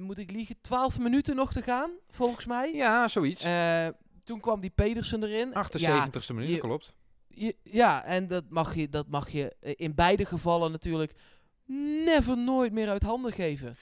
moet 0.00 0.18
ik 0.18 0.30
liegen, 0.30 0.56
12 0.60 0.98
minuten 0.98 1.36
nog 1.36 1.52
te 1.52 1.62
gaan, 1.62 1.90
volgens 2.10 2.46
mij. 2.46 2.74
Ja, 2.74 3.08
zoiets. 3.08 3.42
Eh, 3.42 3.88
toen 4.24 4.40
kwam 4.40 4.60
die 4.60 4.70
Pedersen 4.74 5.22
erin. 5.22 5.52
78ste 5.54 6.34
minuut, 6.34 6.48
je- 6.50 6.58
klopt. 6.58 6.94
Ja, 7.28 7.52
ja, 7.62 8.04
en 8.04 8.28
dat 8.28 8.44
mag 8.48 8.74
je, 8.74 8.88
dat 8.88 9.08
mag 9.08 9.30
je 9.30 9.54
eh, 9.60 9.72
in 9.76 9.94
beide 9.94 10.24
gevallen 10.24 10.70
natuurlijk 10.70 11.12
never 12.04 12.38
nooit 12.38 12.72
meer 12.72 12.88
uit 12.88 13.02
handen 13.02 13.32
geven. 13.32 13.76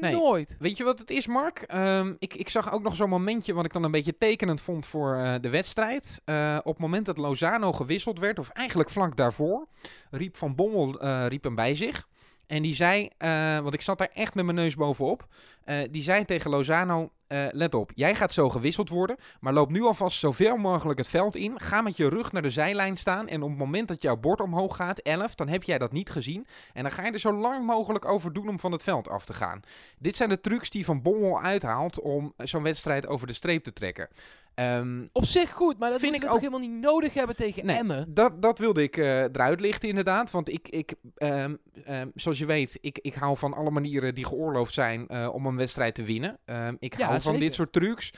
Nee. 0.00 0.12
Nooit. 0.12 0.56
Weet 0.58 0.76
je 0.76 0.84
wat 0.84 0.98
het 0.98 1.10
is, 1.10 1.26
Mark? 1.26 1.62
Ehm, 1.62 2.14
ik, 2.18 2.34
ik 2.34 2.48
zag 2.48 2.72
ook 2.72 2.82
nog 2.82 2.96
zo'n 2.96 3.08
momentje 3.08 3.52
wat 3.54 3.64
ik 3.64 3.72
dan 3.72 3.82
een 3.84 3.90
beetje 3.90 4.18
tekenend 4.18 4.60
vond 4.60 4.86
voor 4.86 5.14
eh, 5.16 5.34
de 5.40 5.48
wedstrijd. 5.48 6.20
Eh, 6.24 6.58
op 6.58 6.72
het 6.72 6.78
moment 6.78 7.06
dat 7.06 7.16
Lozano 7.16 7.72
gewisseld 7.72 8.18
werd, 8.18 8.38
of 8.38 8.48
eigenlijk 8.48 8.90
vlak 8.90 9.16
daarvoor, 9.16 9.66
riep 10.10 10.36
Van 10.36 10.54
Bommel 10.54 11.00
eh, 11.00 11.24
riep 11.28 11.44
hem 11.44 11.54
bij 11.54 11.74
zich. 11.74 12.08
En 12.46 12.62
die 12.62 12.74
zei, 12.74 13.08
want 13.62 13.74
ik 13.74 13.82
zat 13.82 13.98
daar 13.98 14.10
echt 14.14 14.34
met 14.34 14.44
mijn 14.44 14.56
neus 14.56 14.74
bovenop. 14.74 15.26
die 15.90 16.02
zei 16.02 16.24
tegen 16.24 16.50
Lozano, 16.50 17.10
eh, 17.28 17.46
let 17.50 17.74
op, 17.74 17.92
jij 17.94 18.14
gaat 18.14 18.32
zo 18.32 18.48
gewisseld 18.48 18.88
worden. 18.88 19.16
Maar 19.40 19.52
loop 19.52 19.70
nu 19.70 19.82
alvast 19.82 20.18
zoveel 20.18 20.56
mogelijk 20.56 20.98
het 20.98 21.08
veld 21.08 21.36
in. 21.36 21.60
Ga 21.60 21.82
met 21.82 21.96
je 21.96 22.08
rug 22.08 22.32
naar 22.32 22.42
de 22.42 22.50
zijlijn 22.50 22.96
staan. 22.96 23.28
En 23.28 23.42
op 23.42 23.48
het 23.48 23.58
moment 23.58 23.88
dat 23.88 24.02
jouw 24.02 24.16
bord 24.16 24.40
omhoog 24.40 24.76
gaat, 24.76 24.98
11, 24.98 25.34
dan 25.34 25.48
heb 25.48 25.62
jij 25.62 25.78
dat 25.78 25.92
niet 25.92 26.10
gezien. 26.10 26.46
En 26.72 26.82
dan 26.82 26.92
ga 26.92 27.04
je 27.04 27.12
er 27.12 27.18
zo 27.18 27.32
lang 27.32 27.66
mogelijk 27.66 28.04
over 28.04 28.32
doen 28.32 28.48
om 28.48 28.60
van 28.60 28.72
het 28.72 28.82
veld 28.82 29.08
af 29.08 29.24
te 29.24 29.34
gaan. 29.34 29.60
Dit 29.98 30.16
zijn 30.16 30.28
de 30.28 30.40
trucs 30.40 30.70
die 30.70 30.84
Van 30.84 31.02
Bommel 31.02 31.40
uithaalt 31.40 32.00
om 32.00 32.32
zo'n 32.36 32.62
wedstrijd 32.62 33.06
over 33.06 33.26
de 33.26 33.32
streep 33.32 33.64
te 33.64 33.72
trekken. 33.72 34.08
Ehm, 34.58 35.06
Op 35.12 35.24
zich 35.24 35.50
goed, 35.52 35.78
maar 35.78 35.90
dat 35.90 36.00
Vind 36.00 36.14
ik 36.14 36.18
ik 36.18 36.24
toch 36.24 36.34
ook- 36.34 36.40
helemaal 36.40 36.60
niet 36.68 36.80
nodig 36.80 37.14
hebben 37.14 37.36
tegen 37.36 37.66
Nee, 37.66 37.76
Emmen. 37.76 38.14
Dat, 38.14 38.42
dat 38.42 38.58
wilde 38.58 38.82
ik 38.82 38.96
eh, 38.96 39.22
eruit 39.22 39.60
lichten, 39.60 39.88
inderdaad. 39.88 40.30
Want 40.30 40.48
ik, 40.52 40.68
ik 40.68 40.94
ehm, 41.16 41.54
ehm, 41.84 42.08
zoals 42.14 42.38
je 42.38 42.46
weet, 42.46 42.78
ik, 42.80 42.98
ik 43.02 43.14
hou 43.14 43.36
van 43.36 43.54
alle 43.54 43.70
manieren 43.70 44.14
die 44.14 44.24
geoorloofd 44.26 44.74
zijn 44.74 45.08
eh, 45.08 45.28
om 45.34 45.46
een 45.46 45.56
wedstrijd 45.56 45.94
te 45.94 46.02
winnen. 46.02 46.38
Ik 46.78 46.98
Ja, 46.98 47.06
hou 47.06 47.20
van 47.20 47.32
zeker. 47.32 47.40
dit 47.46 47.54
soort 47.54 47.72
trucs. 47.72 48.12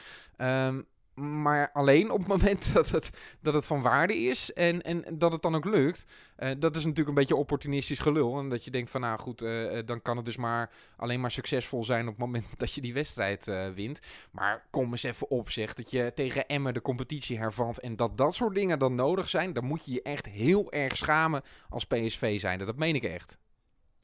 Maar 1.14 1.70
alleen 1.72 2.10
op 2.10 2.18
het 2.18 2.28
moment 2.28 2.72
dat 2.74 2.88
het, 2.90 3.10
dat 3.40 3.54
het 3.54 3.66
van 3.66 3.82
waarde 3.82 4.16
is 4.16 4.52
en, 4.52 4.82
en 4.82 5.04
dat 5.12 5.32
het 5.32 5.42
dan 5.42 5.54
ook 5.54 5.64
lukt. 5.64 6.06
eh, 6.36 6.50
dat 6.58 6.76
is 6.76 6.82
natuurlijk 6.82 7.08
een 7.08 7.14
beetje 7.14 7.36
opportunistisch 7.36 7.98
gelul. 7.98 8.38
En 8.38 8.48
dat 8.48 8.64
je 8.64 8.70
denkt 8.70 8.90
van 8.90 9.00
nou 9.00 9.18
goed, 9.18 9.42
eh, 9.42 9.78
eh, 9.78 9.86
dan 9.86 10.02
kan 10.02 10.16
het 10.16 10.26
dus 10.26 10.36
maar 10.36 10.70
alleen 10.96 11.20
maar 11.20 11.30
succesvol 11.30 11.84
zijn 11.84 12.06
op 12.06 12.12
het 12.16 12.24
moment 12.24 12.46
dat 12.58 12.72
je 12.72 12.80
die 12.80 12.94
wedstrijd 12.94 13.44
wint. 13.74 14.00
Maar 14.30 14.66
kom 14.70 14.90
eens 14.90 15.02
even 15.02 15.30
op 15.30 15.50
zeg, 15.50 15.74
dat 15.74 15.90
je 15.90 16.12
tegen 16.14 16.46
Emmen 16.46 16.74
de 16.74 16.82
competitie 16.82 17.38
hervalt 17.38 17.80
en 17.80 17.96
dat 17.96 18.18
dat 18.18 18.34
soort 18.34 18.54
dingen 18.54 18.78
dan 18.78 18.94
nodig 18.94 19.28
zijn. 19.28 19.52
Dan 19.52 19.64
moet 19.64 19.84
je 19.84 19.92
je 19.92 20.02
echt 20.02 20.26
heel 20.26 20.72
erg 20.72 20.96
schamen 20.96 21.42
als 21.68 21.84
PSV 21.86 22.40
zijnde. 22.40 22.64
Dat 22.64 22.76
meen 22.76 22.94
ik 22.94 23.04
echt. 23.04 23.38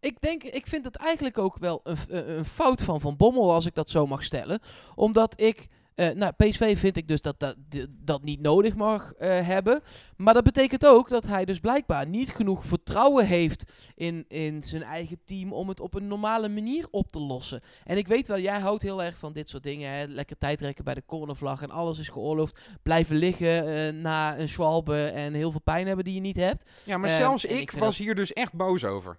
Ik 0.01 0.21
denk, 0.21 0.43
ik 0.43 0.67
vind 0.67 0.85
het 0.85 0.97
eigenlijk 0.97 1.39
ook 1.39 1.59
wel 1.59 1.81
een 1.83 1.97
een 2.09 2.45
fout 2.45 2.83
van 2.83 3.01
Van 3.01 3.17
Bommel, 3.17 3.53
als 3.53 3.67
ik 3.67 3.75
dat 3.75 3.89
zo 3.89 4.07
mag 4.07 4.25
stellen. 4.25 4.61
Omdat 4.95 5.41
ik, 5.41 5.67
eh, 5.97 6.11
nou, 6.11 6.33
PSV 6.37 6.79
vind 6.79 6.97
ik 6.97 7.09
dus 7.09 7.21
dat 7.21 7.41
dat, 7.41 7.57
dat 7.91 8.23
niet 8.23 8.41
nodig 8.41 8.75
mag 8.75 9.13
eh, 9.13 9.47
hebben. 9.47 9.83
Maar 10.17 10.35
dat 10.35 10.45
betekent 10.45 10.87
ook 10.87 11.09
dat 11.09 11.27
hij 11.27 11.45
dus 11.45 11.59
blijkbaar 11.59 12.07
niet 12.07 12.31
genoeg 12.31 12.65
vertrouwen 12.65 13.27
heeft 13.27 13.73
in, 13.95 14.25
in 14.29 14.63
zijn 14.63 14.83
eigen 14.83 15.19
team 15.25 15.53
om 15.53 15.69
het 15.69 15.81
op 15.81 15.95
een 15.95 16.07
normale 16.07 16.49
manier 16.49 16.87
op 16.91 17.13
te 17.13 17.19
lossen. 17.19 17.61
En 17.85 17.97
ik 17.97 18.07
weet 18.07 18.29
wel, 18.29 18.39
jij 18.39 18.59
houdt 18.59 18.83
heel 18.83 19.03
erg 19.03 19.19
van 19.19 19.33
dit 19.33 19.49
soort 19.49 19.63
dingen. 19.63 19.91
Hè? 19.91 20.05
Lekker 20.05 20.39
tijdrekken 20.39 20.85
bij 20.85 20.95
de 20.95 21.03
cornervlag 21.07 21.63
en 21.63 21.71
alles 21.71 21.99
is 21.99 22.09
geoorloofd. 22.09 22.61
Blijven 22.83 23.17
liggen 23.17 23.77
eh, 23.77 23.93
na 23.93 24.39
een 24.39 24.49
schwalbe 24.49 25.05
en 25.05 25.35
heel 25.35 25.51
veel 25.51 25.61
pijn 25.61 25.87
hebben 25.87 26.05
die 26.05 26.15
je 26.15 26.21
niet 26.21 26.37
hebt. 26.37 26.71
Ja, 26.85 26.99
maar 26.99 27.11
zelfs 27.11 27.45
ik 27.45 27.71
was 27.71 27.99
hier 27.99 28.15
dus 28.15 28.33
echt 28.33 28.53
boos 28.53 28.85
over. 28.85 29.19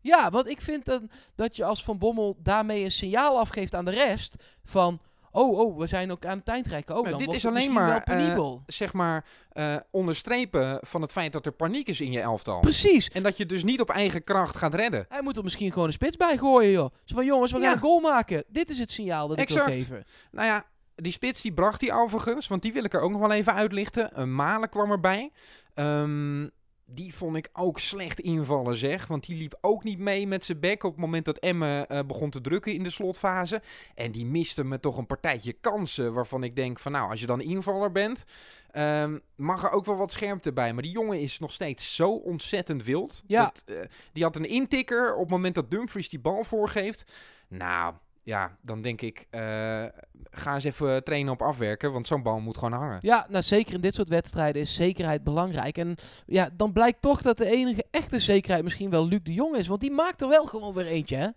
Ja, 0.00 0.30
want 0.30 0.48
ik 0.48 0.60
vind 0.60 0.84
dat, 0.84 1.02
dat 1.34 1.56
je 1.56 1.64
als 1.64 1.84
Van 1.84 1.98
Bommel 1.98 2.36
daarmee 2.42 2.84
een 2.84 2.90
signaal 2.90 3.38
afgeeft 3.38 3.74
aan 3.74 3.84
de 3.84 3.90
rest 3.90 4.34
van... 4.64 5.00
Oh, 5.32 5.58
oh, 5.58 5.78
we 5.78 5.86
zijn 5.86 6.10
ook 6.10 6.24
aan 6.26 6.38
het 6.38 6.48
eindrekken. 6.48 6.96
Oh, 6.96 7.02
Maar 7.02 7.10
dan 7.10 7.20
dit 7.20 7.32
is 7.32 7.46
alleen 7.46 7.72
maar, 7.72 8.02
eh. 8.02 8.52
Zeg 8.66 8.92
maar 8.92 9.24
eh, 9.52 9.76
onderstrepen 9.90 10.78
van 10.82 11.02
het 11.02 11.12
feit 11.12 11.32
dat 11.32 11.46
er 11.46 11.52
paniek 11.52 11.88
is 11.88 12.00
in 12.00 12.12
je 12.12 12.20
elftal. 12.20 12.60
Precies. 12.60 13.08
En 13.10 13.22
dat 13.22 13.36
je 13.36 13.46
dus 13.46 13.64
niet 13.64 13.80
op 13.80 13.90
eigen 13.90 14.24
kracht 14.24 14.56
gaat 14.56 14.74
redden. 14.74 15.06
Hij 15.08 15.22
moet 15.22 15.36
er 15.36 15.42
misschien 15.42 15.72
gewoon 15.72 15.86
een 15.86 15.92
spits 15.92 16.16
bij 16.16 16.38
gooien, 16.38 16.70
joh. 16.70 16.90
Zo 17.04 17.14
van, 17.14 17.24
jongens, 17.24 17.52
we 17.52 17.58
gaan 17.58 17.66
Ja. 17.66 17.72
een 17.74 17.80
goal 17.80 18.00
maken. 18.00 18.44
Dit 18.48 18.70
is 18.70 18.78
het 18.78 18.90
signaal 18.90 19.28
dat 19.28 19.36
ik 19.38 19.42
Exact. 19.42 19.64
wil 19.64 19.74
geven. 19.74 20.04
Nou 20.30 20.46
ja, 20.46 20.64
die 20.94 21.12
spits 21.12 21.40
die 21.42 21.52
bracht 21.52 21.80
hij 21.80 21.92
overigens, 21.94 22.48
want 22.48 22.62
die 22.62 22.72
wil 22.72 22.84
ik 22.84 22.94
er 22.94 23.00
ook 23.00 23.10
nog 23.10 23.20
wel 23.20 23.32
even 23.32 23.54
uitlichten. 23.54 24.20
Een 24.20 24.34
Malen 24.34 24.68
kwam 24.68 24.90
erbij. 24.90 25.30
Ehm, 25.74 26.48
die 26.94 27.14
vond 27.14 27.36
ik 27.36 27.48
ook 27.52 27.78
slecht 27.78 28.20
invallen, 28.20 28.76
zeg. 28.76 29.06
Want 29.06 29.26
die 29.26 29.36
liep 29.36 29.58
ook 29.60 29.84
niet 29.84 29.98
mee 29.98 30.26
met 30.26 30.44
zijn 30.44 30.60
bek 30.60 30.84
op 30.84 30.90
het 30.90 31.00
moment 31.00 31.24
dat 31.24 31.38
Emme 31.38 31.86
eh, 31.86 32.00
begon 32.06 32.30
te 32.30 32.40
drukken 32.40 32.74
in 32.74 32.82
de 32.82 32.90
slotfase. 32.90 33.62
En 33.94 34.12
die 34.12 34.26
miste 34.26 34.64
me 34.64 34.80
toch 34.80 34.96
een 34.96 35.06
partijtje 35.06 35.52
kansen 35.52 36.12
waarvan 36.12 36.44
ik 36.44 36.56
denk 36.56 36.78
van 36.78 36.92
nou, 36.92 37.10
als 37.10 37.20
je 37.20 37.26
dan 37.26 37.40
invaller 37.40 37.92
bent, 37.92 38.24
ehm, 38.70 39.18
mag 39.36 39.62
er 39.62 39.70
ook 39.70 39.84
wel 39.84 39.96
wat 39.96 40.12
scherpte 40.12 40.52
bij. 40.52 40.72
Maar 40.72 40.82
die 40.82 40.92
jongen 40.92 41.20
is 41.20 41.38
nog 41.38 41.52
steeds 41.52 41.94
zo 41.94 42.10
ontzettend 42.10 42.84
wild. 42.84 43.22
Ja. 43.26 43.42
Dat, 43.42 43.62
eh, 43.66 43.84
die 44.12 44.22
had 44.22 44.36
een 44.36 44.48
intikker 44.48 45.14
op 45.14 45.20
het 45.20 45.30
moment 45.30 45.54
dat 45.54 45.70
Dumfries 45.70 46.08
die 46.08 46.20
bal 46.20 46.44
voorgeeft. 46.44 47.12
Nou, 47.48 47.94
ja, 48.22 48.56
dan 48.60 48.82
denk 48.82 49.00
ik, 49.00 49.26
eh, 49.30 49.84
ga 50.30 50.54
eens 50.54 50.64
even 50.64 51.04
trainen 51.04 51.32
op 51.32 51.42
afwerken, 51.42 51.92
want 51.92 52.06
zo'n 52.06 52.22
bal 52.22 52.40
moet 52.40 52.58
gewoon 52.58 52.78
hangen. 52.78 52.98
Ja, 53.02 53.26
nou 53.28 53.42
zeker 53.42 53.74
in 53.74 53.80
dit 53.80 53.94
soort 53.94 54.08
wedstrijden 54.08 54.62
is 54.62 54.74
zekerheid 54.74 55.24
belangrijk. 55.24 55.78
En 55.78 55.96
ja, 56.26 56.50
dan 56.56 56.72
blijkt 56.72 57.02
toch 57.02 57.22
dat 57.22 57.36
de 57.36 57.50
enige 57.50 57.84
echte 57.90 58.18
zekerheid 58.18 58.64
misschien 58.64 58.90
wel 58.90 59.08
Luc 59.08 59.20
de 59.22 59.32
Jong 59.32 59.56
is. 59.56 59.66
Want 59.66 59.80
die 59.80 59.90
maakt 59.90 60.22
er 60.22 60.28
wel 60.28 60.44
gewoon 60.44 60.74
weer 60.74 60.86
eentje, 60.86 61.16
hè? 61.16 61.28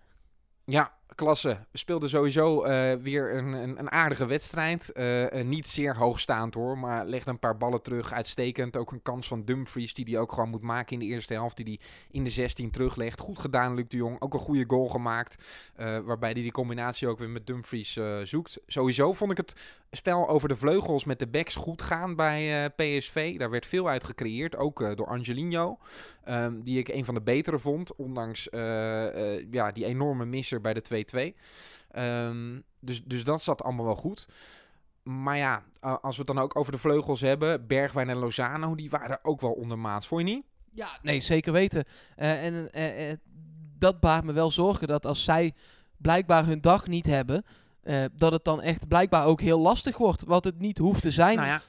Ja, 0.66 0.92
klasse. 1.15 1.58
We 1.72 1.77
speelden 1.77 2.10
sowieso 2.10 2.63
eh, 2.63 2.98
weer 3.01 3.36
een, 3.36 3.53
een, 3.53 3.79
een 3.79 3.91
aardige 3.91 4.25
wedstrijd. 4.25 4.91
Eh, 4.91 5.43
niet 5.43 5.67
zeer 5.67 5.96
hoogstaand 5.98 6.53
hoor, 6.53 6.77
maar 6.77 7.05
legde 7.05 7.29
een 7.29 7.39
paar 7.39 7.58
ballen 7.58 7.82
terug. 7.82 8.13
Uitstekend. 8.13 8.77
Ook 8.77 8.91
een 8.91 9.01
kans 9.01 9.27
van 9.27 9.46
Dumfries 9.46 9.93
die 9.93 10.05
hij 10.10 10.20
ook 10.20 10.32
gewoon 10.32 10.50
moet 10.50 10.62
maken 10.62 10.93
in 10.93 11.00
de 11.00 11.13
eerste 11.13 11.34
helft. 11.34 11.58
Die 11.58 11.65
hij 11.65 11.79
in 12.12 12.24
de 12.24 12.29
16 12.29 12.72
teruglegt. 12.72 13.20
Goed 13.20 13.39
gedaan, 13.39 13.75
Luc 13.75 13.86
de 13.88 13.98
Jong. 13.98 14.22
Ook 14.22 14.34
een 14.34 14.39
goede 14.39 14.63
goal 14.67 14.88
gemaakt. 14.89 15.72
eh, 15.75 15.98
waarbij 16.00 16.32
hij 16.32 16.41
die 16.41 16.51
combinatie 16.51 17.08
ook 17.08 17.20
weer 17.20 17.29
met 17.29 17.48
Dumfries 17.48 18.00
zoekt. 18.24 18.60
Sowieso 18.67 19.13
vond 19.13 19.32
ik 19.32 19.38
het 19.38 19.82
spel 19.95 20.29
over 20.29 20.47
de 20.47 20.55
vleugels 20.55 21.03
met 21.03 21.19
de 21.19 21.27
backs 21.27 21.55
goed 21.55 21.81
gaan 21.81 22.15
bij 22.15 22.63
eh, 22.63 22.69
PSV. 22.75 23.38
Daar 23.38 23.50
werd 23.50 23.65
veel 23.65 23.89
uit 23.89 24.03
gecreëerd. 24.03 24.55
Ook 24.55 24.81
eh, 24.81 24.95
door 24.95 25.07
Angelino. 25.07 25.77
Ehm, 26.23 26.62
die 26.62 26.79
ik 26.79 26.88
een 26.88 27.05
van 27.05 27.13
de 27.13 27.21
betere 27.21 27.59
vond. 27.59 27.95
Ondanks 27.95 28.50
eh, 28.50 29.51
ja, 29.51 29.71
die 29.71 29.85
enorme 29.85 30.25
misser 30.25 30.62
bij 30.62 30.73
de 30.73 30.81
2-2. 30.81 31.38
Ehm, 31.91 32.59
dus, 32.79 33.03
dus 33.03 33.23
dat 33.23 33.41
zat 33.41 33.63
allemaal 33.63 33.85
wel 33.85 33.95
goed. 33.95 34.27
Maar 35.03 35.38
ja, 35.38 35.63
als 35.79 36.15
we 36.17 36.23
het 36.25 36.35
dan 36.35 36.43
ook 36.43 36.55
over 36.55 36.71
de 36.71 36.77
vleugels 36.77 37.21
hebben. 37.21 37.67
Bergwijn 37.67 38.09
en 38.09 38.17
Lozano, 38.17 38.75
die 38.75 38.89
waren 38.89 39.19
ook 39.23 39.41
wel 39.41 39.51
ondermaats. 39.51 40.07
Vond 40.07 40.27
je 40.27 40.35
niet? 40.35 40.45
Ja, 40.71 40.88
nee, 41.01 41.19
zeker 41.19 41.53
weten. 41.53 41.85
En 42.15 42.69
dat 43.77 44.00
baart 44.00 44.23
me 44.23 44.33
wel 44.33 44.51
zorgen 44.51 44.88
dat 44.88 45.05
als 45.05 45.23
zij 45.23 45.53
blijkbaar 45.97 46.45
hun 46.45 46.62
dag 46.62 46.88
niet 46.88 47.05
hebben, 47.05 47.45
eh, 47.84 48.04
dat 48.13 48.32
het 48.32 48.44
dan 48.44 48.62
echt 48.62 48.88
blijkbaar 48.88 49.25
ook 49.25 49.42
heel 49.42 49.60
lastig 49.60 49.98
wordt. 49.98 50.24
Wat 50.25 50.44
het 50.44 50.60
niet 50.60 50.78
hoeft 50.78 51.02
te 51.02 51.12
zijn. 51.12 51.36
Nou 51.36 51.48
ja. 51.48 51.62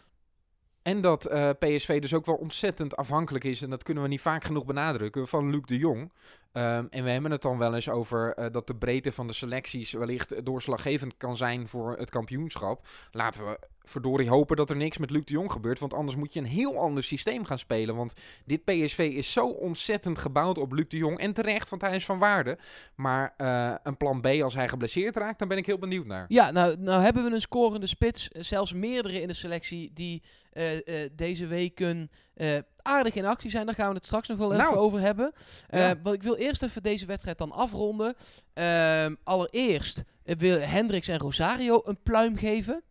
En 0.82 1.00
dat 1.00 1.26
eh, 1.26 1.50
PSV 1.58 2.00
dus 2.00 2.14
ook 2.14 2.26
wel 2.26 2.34
ontzettend 2.34 2.96
afhankelijk 2.96 3.44
is, 3.44 3.62
en 3.62 3.70
dat 3.70 3.82
kunnen 3.82 4.02
we 4.02 4.08
niet 4.08 4.20
vaak 4.20 4.44
genoeg 4.44 4.64
benadrukken, 4.64 5.28
van 5.28 5.50
Luc 5.50 5.62
de 5.64 5.78
Jong. 5.78 6.12
Ehm, 6.54 6.84
en 6.90 7.04
we 7.04 7.10
hebben 7.10 7.30
het 7.30 7.42
dan 7.42 7.58
wel 7.58 7.74
eens 7.74 7.88
over 7.88 8.34
eh, 8.34 8.46
dat 8.52 8.66
de 8.66 8.76
breedte 8.76 9.12
van 9.12 9.26
de 9.26 9.32
selecties 9.32 9.92
wellicht 9.92 10.44
doorslaggevend 10.44 11.16
kan 11.16 11.36
zijn 11.36 11.68
voor 11.68 11.96
het 11.98 12.10
kampioenschap. 12.10 12.86
Laten 13.10 13.44
we 13.46 13.58
verdorie 13.84 14.28
hopen 14.28 14.56
dat 14.56 14.70
er 14.70 14.76
niks 14.76 14.98
met 14.98 15.10
Luc 15.10 15.24
de 15.24 15.32
Jong 15.32 15.52
gebeurt, 15.52 15.78
want 15.78 15.94
anders 15.94 16.16
moet 16.16 16.32
je 16.32 16.40
een 16.40 16.46
heel 16.46 16.78
ander 16.78 17.02
systeem 17.02 17.44
gaan 17.44 17.58
spelen. 17.58 17.96
Want 17.96 18.14
dit 18.44 18.64
PSV 18.64 18.98
is 18.98 19.32
zo 19.32 19.46
ontzettend 19.46 20.18
gebouwd 20.18 20.58
op 20.58 20.72
Luc 20.72 20.88
de 20.88 20.96
Jong, 20.96 21.18
en 21.18 21.32
terecht, 21.32 21.68
want 21.70 21.82
hij 21.82 21.96
is 21.96 22.04
van 22.04 22.18
waarde. 22.18 22.58
Maar 22.94 23.34
eh, 23.36 23.74
een 23.82 23.96
plan 23.96 24.20
B 24.20 24.26
als 24.26 24.54
hij 24.54 24.68
geblesseerd 24.68 25.16
raakt, 25.16 25.38
dan 25.38 25.48
ben 25.48 25.58
ik 25.58 25.66
heel 25.66 25.78
benieuwd 25.78 26.06
naar. 26.06 26.24
Ja, 26.28 26.50
nou, 26.50 26.76
nou 26.78 27.02
hebben 27.02 27.24
we 27.24 27.30
een 27.30 27.40
scorende 27.40 27.86
spits. 27.86 28.28
eh, 28.28 28.42
Zelfs 28.42 28.72
meerdere 28.72 29.20
in 29.20 29.28
de 29.28 29.34
selectie 29.34 29.90
die 29.94 30.22
eh, 30.52 31.04
eh, 31.04 31.10
deze 31.12 31.46
weken 31.46 32.10
eh, 32.34 32.58
aardig 32.82 33.14
in 33.14 33.24
actie 33.24 33.50
zijn. 33.50 33.66
Daar 33.66 33.74
gaan 33.74 33.88
we 33.88 33.94
het 33.94 34.04
straks 34.04 34.28
nog 34.28 34.38
wel 34.38 34.52
even 34.52 34.64
Nou. 34.64 34.76
over 34.76 35.00
hebben. 35.00 35.32
Ja. 35.70 36.00
Want 36.02 36.14
ik 36.16 36.22
wil 36.22 36.34
eerst 36.36 36.62
even 36.62 36.82
deze 36.82 37.06
wedstrijd 37.06 37.38
dan 37.38 37.52
afronden. 37.52 38.14
Ehm, 38.52 39.14
allereerst 39.24 40.02
wil 40.24 40.60
Hendricks 40.60 41.08
en 41.08 41.18
Rosario 41.18 41.82
een 41.84 41.98
pluim 42.02 42.36
geven. 42.36 42.82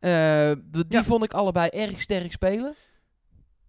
Eh, 0.00 0.52
die 0.64 0.84
Ja. 0.88 1.04
vond 1.04 1.24
ik 1.24 1.32
allebei 1.32 1.68
erg 1.68 2.00
sterk 2.00 2.32
spelen. 2.32 2.74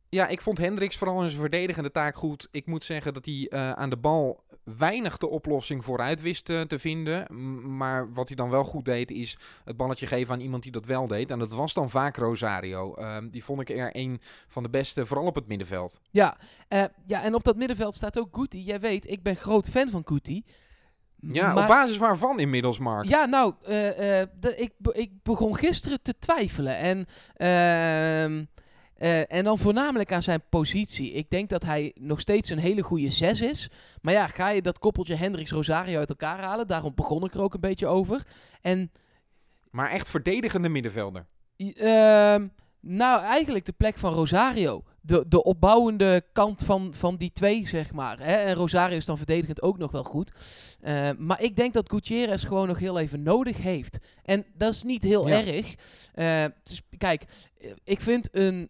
Ja, 0.10 0.28
ik 0.28 0.42
vond 0.42 0.58
Hendricks 0.58 0.96
vooral 0.98 1.22
in 1.24 1.30
zijn 1.30 1.42
verdedigende 1.42 1.92
taak 1.92 2.16
goed. 2.16 2.48
Ik 2.52 2.66
moet 2.66 2.84
zeggen 2.86 3.14
dat 3.14 3.26
hij 3.26 3.50
aan 3.76 3.90
de 3.90 3.98
bal 3.98 4.44
weinig 4.78 5.18
de 5.18 5.28
oplossing 5.28 5.84
vooruit 5.84 6.22
wist 6.22 6.50
eh, 6.50 6.62
te 6.62 6.80
vinden. 6.80 7.26
Maar 7.78 8.14
wat 8.14 8.28
hij 8.28 8.36
dan 8.36 8.50
wel 8.50 8.64
goed 8.64 8.86
deed, 8.86 9.12
is 9.12 9.38
het 9.66 9.78
balletje 9.78 10.08
geven 10.08 10.34
aan 10.34 10.40
iemand 10.40 10.64
die 10.64 10.72
dat 10.72 10.86
wel 10.86 11.08
deed. 11.08 11.32
En 11.32 11.40
dat 11.40 11.52
was 11.52 11.74
dan 11.74 11.90
vaak 11.90 12.18
Rosario. 12.18 12.94
Ehm, 12.96 13.30
die 13.30 13.44
vond 13.44 13.62
ik 13.62 13.70
er 13.70 13.90
een 13.96 14.20
van 14.48 14.64
de 14.64 14.70
beste, 14.70 15.06
vooral 15.06 15.26
op 15.26 15.36
het 15.36 15.48
middenveld. 15.48 16.00
Ja, 16.12 16.38
eh, 16.68 16.84
ja, 17.06 17.24
en 17.24 17.34
op 17.36 17.44
dat 17.44 17.56
middenveld 17.56 17.96
staat 17.96 18.20
ook 18.20 18.36
Guti. 18.36 18.64
Jij 18.64 18.80
weet, 18.80 19.10
ik 19.10 19.24
ben 19.24 19.36
groot 19.36 19.70
fan 19.70 19.90
van 19.90 20.02
Guti. 20.06 20.44
Ja, 21.20 21.54
Maar- 21.54 21.64
op 21.64 21.68
basis 21.70 21.98
waarvan 21.98 22.40
inmiddels, 22.40 22.80
Mark? 22.80 23.08
Ja, 23.08 23.26
nou, 23.26 23.54
de, 23.62 24.54
ik, 24.56 24.72
be- 24.78 24.94
ik 24.94 25.12
begon 25.24 25.56
gisteren 25.56 26.02
te 26.02 26.14
twijfelen. 26.20 26.78
En, 26.78 27.08
eh, 28.98 29.34
en 29.34 29.44
dan 29.44 29.58
voornamelijk 29.58 30.12
aan 30.12 30.22
zijn 30.22 30.42
positie. 30.50 31.12
Ik 31.12 31.30
denk 31.30 31.50
dat 31.50 31.64
hij 31.64 31.92
nog 32.00 32.20
steeds 32.20 32.50
een 32.50 32.58
hele 32.60 32.82
goede 32.82 33.12
zes 33.12 33.42
is. 33.42 33.70
Maar 34.02 34.14
ja, 34.14 34.28
ga 34.28 34.50
je 34.50 34.62
dat 34.62 34.80
koppeltje 34.80 35.16
Hendricks-Rosario 35.16 36.00
uit 36.00 36.10
elkaar 36.10 36.40
halen? 36.40 36.68
Daarom 36.68 36.92
begon 36.96 37.24
ik 37.24 37.34
er 37.34 37.42
ook 37.42 37.54
een 37.54 37.60
beetje 37.60 37.88
over. 37.88 38.22
En 38.62 38.92
Maar 39.72 39.90
echt 39.90 40.10
verdedigende 40.10 40.70
middenvelder. 40.70 41.26
ehm, 41.58 42.48
nou, 42.80 43.22
eigenlijk 43.24 43.66
de 43.66 43.72
plek 43.78 43.98
van 43.98 44.14
Rosario. 44.14 44.84
De, 45.08 45.26
de 45.28 45.44
opbouwende 45.44 46.24
kant 46.34 46.64
van, 46.64 46.92
van 46.96 47.16
die 47.16 47.32
twee, 47.34 47.68
zeg 47.68 47.94
maar. 47.94 48.18
Hè? 48.20 48.34
En 48.36 48.54
Rosario 48.54 48.98
is 48.98 49.06
dan 49.06 49.18
verdedigend 49.18 49.62
ook 49.62 49.78
nog 49.78 49.92
wel 49.92 50.04
goed. 50.04 50.32
Eh, 50.82 51.10
maar 51.18 51.42
ik 51.42 51.56
denk 51.56 51.74
dat 51.74 51.90
Gutierrez 51.90 52.46
gewoon 52.46 52.68
nog 52.68 52.80
heel 52.80 53.00
even 53.00 53.24
nodig 53.24 53.58
heeft. 53.58 53.98
En 54.24 54.46
dat 54.58 54.74
is 54.74 54.84
niet 54.84 55.04
heel 55.04 55.28
Ja. 55.28 55.46
erg. 55.46 55.76
Eh, 56.14 56.46
kijk, 56.98 57.24
eh, 57.62 57.72
ik 57.84 58.02
vind 58.02 58.28
een, 58.32 58.70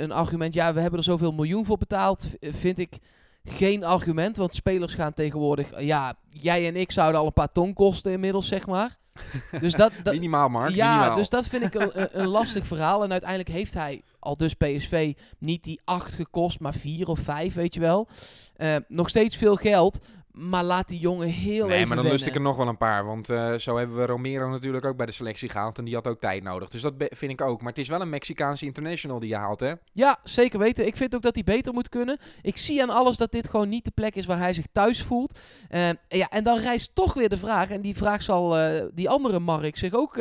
een 0.00 0.12
argument... 0.12 0.54
Ja, 0.54 0.74
we 0.74 0.80
hebben 0.80 0.98
er 0.98 1.04
zoveel 1.04 1.32
miljoen 1.32 1.64
voor 1.64 1.78
betaald. 1.78 2.26
vind 2.40 2.78
ik 2.78 2.98
geen 3.44 3.84
argument. 3.84 4.36
Want 4.36 4.54
spelers 4.54 4.94
gaan 4.94 5.14
tegenwoordig... 5.14 5.80
ja, 5.80 6.14
jij 6.30 6.66
en 6.66 6.76
ik 6.76 6.90
zouden 6.92 7.20
al 7.20 7.26
een 7.26 7.32
paar 7.32 7.52
ton 7.52 7.72
kosten 7.72 8.12
inmiddels, 8.12 8.46
zeg 8.46 8.66
maar. 8.66 8.98
Dus 9.60 9.72
dat, 9.74 9.92
dat, 10.02 10.12
Minimaal, 10.14 10.48
Mark. 10.48 10.70
ja, 10.74 10.94
minimaal. 10.94 11.16
dus 11.16 11.28
dat 11.28 11.46
vind 11.46 11.62
ik 11.62 11.74
een, 11.74 12.20
een 12.20 12.26
lastig 12.28 12.66
verhaal. 12.66 13.04
En 13.04 13.10
uiteindelijk 13.10 13.50
heeft 13.50 13.74
hij 13.74 14.02
al 14.20 14.36
dus 14.36 14.54
PSV 14.54 15.14
niet 15.38 15.64
die 15.64 15.80
acht 15.84 16.14
gekost, 16.14 16.60
maar 16.60 16.74
vier 16.74 17.08
of 17.08 17.18
vijf, 17.18 17.54
weet 17.54 17.74
je 17.74 17.80
wel. 17.80 18.08
Eh, 18.56 18.76
nog 18.88 19.08
steeds 19.08 19.36
veel 19.36 19.56
geld, 19.56 20.00
maar 20.32 20.64
laat 20.64 20.88
die 20.88 20.98
jongen 20.98 21.28
heel 21.28 21.66
Nee, 21.66 21.76
even 21.76 21.88
maar 21.88 21.96
dan 21.96 22.06
lust 22.06 22.26
ik 22.26 22.34
er 22.34 22.40
nog 22.40 22.56
wel 22.56 22.68
een 22.68 22.76
paar. 22.76 23.04
Want 23.04 23.28
eh, 23.28 23.54
zo 23.54 23.76
hebben 23.76 23.96
we 23.96 24.06
Romero 24.06 24.48
natuurlijk 24.48 24.84
ook 24.84 24.96
bij 24.96 25.06
de 25.06 25.12
selectie 25.12 25.48
gehaald. 25.48 25.78
En 25.78 25.84
die 25.84 25.94
had 25.94 26.06
ook 26.06 26.20
tijd 26.20 26.42
nodig. 26.42 26.68
Dus 26.68 26.82
dat 26.82 26.94
vind 26.96 27.32
ik 27.32 27.40
ook. 27.40 27.60
Maar 27.60 27.68
het 27.68 27.78
is 27.78 27.88
wel 27.88 28.00
een 28.00 28.08
Mexicaanse 28.08 28.64
international 28.64 29.18
die 29.18 29.28
je 29.28 29.36
haalt, 29.36 29.60
hè? 29.60 29.72
Ja, 29.92 30.18
zeker 30.22 30.58
weten. 30.58 30.86
Ik 30.86 30.96
vind 30.96 31.14
ook 31.14 31.22
dat 31.22 31.34
hij 31.34 31.44
beter 31.44 31.72
moet 31.72 31.88
kunnen. 31.88 32.18
Ik 32.42 32.56
zie 32.56 32.82
aan 32.82 32.90
alles 32.90 33.16
dat 33.16 33.32
dit 33.32 33.48
gewoon 33.48 33.68
niet 33.68 33.84
de 33.84 33.90
plek 33.90 34.14
is 34.14 34.26
waar 34.26 34.38
hij 34.38 34.54
zich 34.54 34.66
thuis 34.72 35.02
voelt. 35.02 35.38
Eh, 35.68 35.88
en 35.88 35.98
ja, 36.08 36.28
en 36.28 36.44
dan 36.44 36.58
rijst 36.58 36.94
toch 36.94 37.14
weer 37.14 37.28
de 37.28 37.38
vraag, 37.38 37.70
en 37.70 37.80
die 37.80 37.96
vraag 37.96 38.22
zal 38.22 38.58
eh, 38.58 38.84
die 38.94 39.08
andere 39.08 39.38
Mark 39.38 39.76
zich 39.76 39.94
ook 39.94 40.16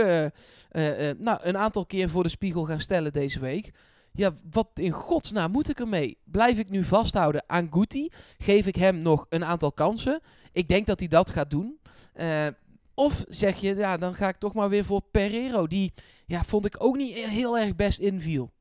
nou, 1.18 1.40
een 1.42 1.58
aantal 1.58 1.86
keer 1.86 2.10
voor 2.10 2.24
de 2.24 2.30
spiegel 2.30 2.64
gaan 2.66 2.80
stellen 2.80 3.14
deze 3.14 3.40
week. 3.40 3.72
Ja, 4.14 4.36
wat 4.52 4.68
in 4.74 4.92
godsnaam 4.92 5.52
moet 5.52 5.70
ik 5.70 5.80
ermee? 5.80 6.18
Blijf 6.24 6.58
ik 6.58 6.70
nu 6.70 6.84
vasthouden 6.84 7.44
aan 7.48 7.68
Guti? 7.72 8.10
Geef 8.38 8.66
ik 8.66 8.76
hem 8.76 8.98
nog 8.98 9.26
een 9.30 9.46
aantal 9.46 9.72
kansen? 9.72 10.22
Ik 10.52 10.68
denk 10.68 10.86
dat 10.86 11.00
hij 11.00 11.08
dat 11.08 11.30
gaat 11.30 11.50
doen. 11.50 11.80
Eh, 12.14 12.48
of 12.94 13.24
zeg 13.28 13.58
je, 13.58 13.76
ja, 13.76 13.98
dan 13.98 14.16
ga 14.16 14.28
ik 14.28 14.38
toch 14.38 14.54
maar 14.54 14.70
weer 14.70 14.86
voor 14.86 15.02
Pereiro. 15.12 15.68
Die 15.68 15.94
ja, 16.26 16.44
vond 16.44 16.66
ik 16.66 16.76
ook 16.84 16.96
niet 16.98 17.18
heel 17.18 17.58
erg 17.58 17.76
best 17.76 18.00
inviel. 18.00 18.52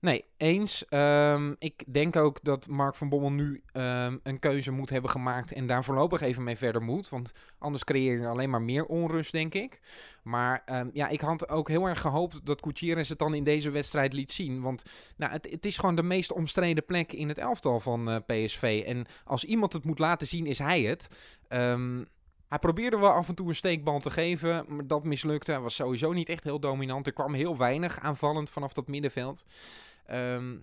Nee, 0.00 0.24
eens. 0.36 0.84
Ehm, 0.88 1.54
ik 1.58 1.84
denk 1.86 2.16
ook 2.16 2.44
dat 2.44 2.68
Mark 2.68 2.94
van 2.94 3.08
Bommel 3.08 3.32
nu 3.32 3.62
ehm, 3.72 4.16
een 4.22 4.38
keuze 4.38 4.70
moet 4.70 4.90
hebben 4.90 5.10
gemaakt 5.10 5.52
en 5.52 5.66
daar 5.66 5.84
voorlopig 5.84 6.20
even 6.20 6.42
mee 6.42 6.56
verder 6.56 6.82
moet. 6.82 7.08
Want 7.08 7.32
anders 7.58 7.84
creëer 7.84 8.20
je 8.20 8.26
alleen 8.26 8.50
maar 8.50 8.62
meer 8.62 8.84
onrust, 8.86 9.32
denk 9.32 9.54
ik. 9.54 9.80
Maar 10.22 10.62
ehm, 10.64 10.88
ja, 10.92 11.08
ik 11.08 11.20
had 11.20 11.48
ook 11.48 11.68
heel 11.68 11.86
erg 11.86 12.00
gehoopt 12.00 12.46
dat 12.46 12.62
Gutierrez 12.62 13.08
het 13.08 13.18
dan 13.18 13.34
in 13.34 13.44
deze 13.44 13.70
wedstrijd 13.70 14.12
liet 14.12 14.32
zien. 14.32 14.60
Want 14.60 14.82
nou, 15.16 15.32
het, 15.32 15.50
het 15.50 15.66
is 15.66 15.78
gewoon 15.78 15.96
de 15.96 16.02
meest 16.02 16.32
omstreden 16.32 16.84
plek 16.84 17.12
in 17.12 17.28
het 17.28 17.38
elftal 17.38 17.80
van 17.80 18.10
eh, 18.10 18.16
PSV. 18.26 18.82
En 18.86 19.06
als 19.24 19.44
iemand 19.44 19.72
het 19.72 19.84
moet 19.84 19.98
laten 19.98 20.26
zien, 20.26 20.46
is 20.46 20.58
hij 20.58 20.82
het. 20.82 21.08
Hij 22.48 22.58
probeerde 22.58 22.98
wel 22.98 23.10
af 23.12 23.28
en 23.28 23.34
toe 23.34 23.48
een 23.48 23.54
steekbal 23.54 24.00
te 24.00 24.10
geven, 24.10 24.64
maar 24.68 24.86
dat 24.86 25.04
mislukte. 25.04 25.50
Hij 25.52 25.60
was 25.60 25.74
sowieso 25.74 26.12
niet 26.12 26.28
echt 26.28 26.44
heel 26.44 26.60
dominant. 26.60 27.06
Er 27.06 27.12
kwam 27.12 27.34
heel 27.34 27.56
weinig 27.56 28.00
aanvallend 28.00 28.50
vanaf 28.50 28.72
dat 28.72 28.86
middenveld. 28.88 29.44
Ehm, 30.06 30.56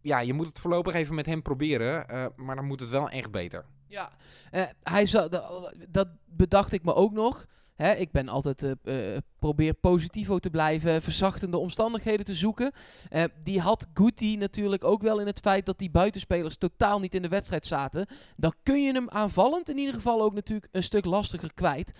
ja, 0.00 0.18
je 0.18 0.32
moet 0.32 0.46
het 0.46 0.58
voorlopig 0.58 0.94
even 0.94 1.14
met 1.14 1.26
hem 1.26 1.42
proberen, 1.42 2.08
eh, 2.08 2.26
maar 2.36 2.56
dan 2.56 2.64
moet 2.64 2.80
het 2.80 2.90
wel 2.90 3.08
echt 3.08 3.30
beter. 3.30 3.64
Ja, 3.86 4.12
eh, 4.50 4.62
hij 4.82 5.04
da- 5.28 5.72
dat 5.88 6.08
bedacht 6.24 6.72
ik 6.72 6.84
me 6.84 6.94
ook 6.94 7.12
nog. 7.12 7.46
Hè, 7.76 7.92
ik 7.92 8.10
ben 8.10 8.28
altijd 8.28 8.62
eh, 8.62 8.96
probeer 9.38 9.74
positivo 9.74 10.38
te 10.38 10.50
blijven, 10.50 11.02
verzachtende 11.02 11.56
omstandigheden 11.58 12.24
te 12.24 12.34
zoeken. 12.34 12.72
Eh, 13.08 13.24
die 13.42 13.60
had 13.60 13.86
Guti 13.94 14.36
natuurlijk 14.36 14.84
ook 14.84 15.02
wel 15.02 15.20
in 15.20 15.26
het 15.26 15.38
feit 15.38 15.66
dat 15.66 15.78
die 15.78 15.90
buitenspelers 15.90 16.56
totaal 16.56 17.00
niet 17.00 17.14
in 17.14 17.22
de 17.22 17.28
wedstrijd 17.28 17.66
zaten. 17.66 18.06
Dan 18.36 18.54
kun 18.62 18.82
je 18.82 18.92
hem 18.92 19.08
aanvallend 19.08 19.68
in 19.68 19.78
ieder 19.78 19.94
geval 19.94 20.22
ook 20.22 20.34
natuurlijk 20.34 20.68
een 20.72 20.82
stuk 20.82 21.04
lastiger 21.04 21.54
kwijt. 21.54 21.92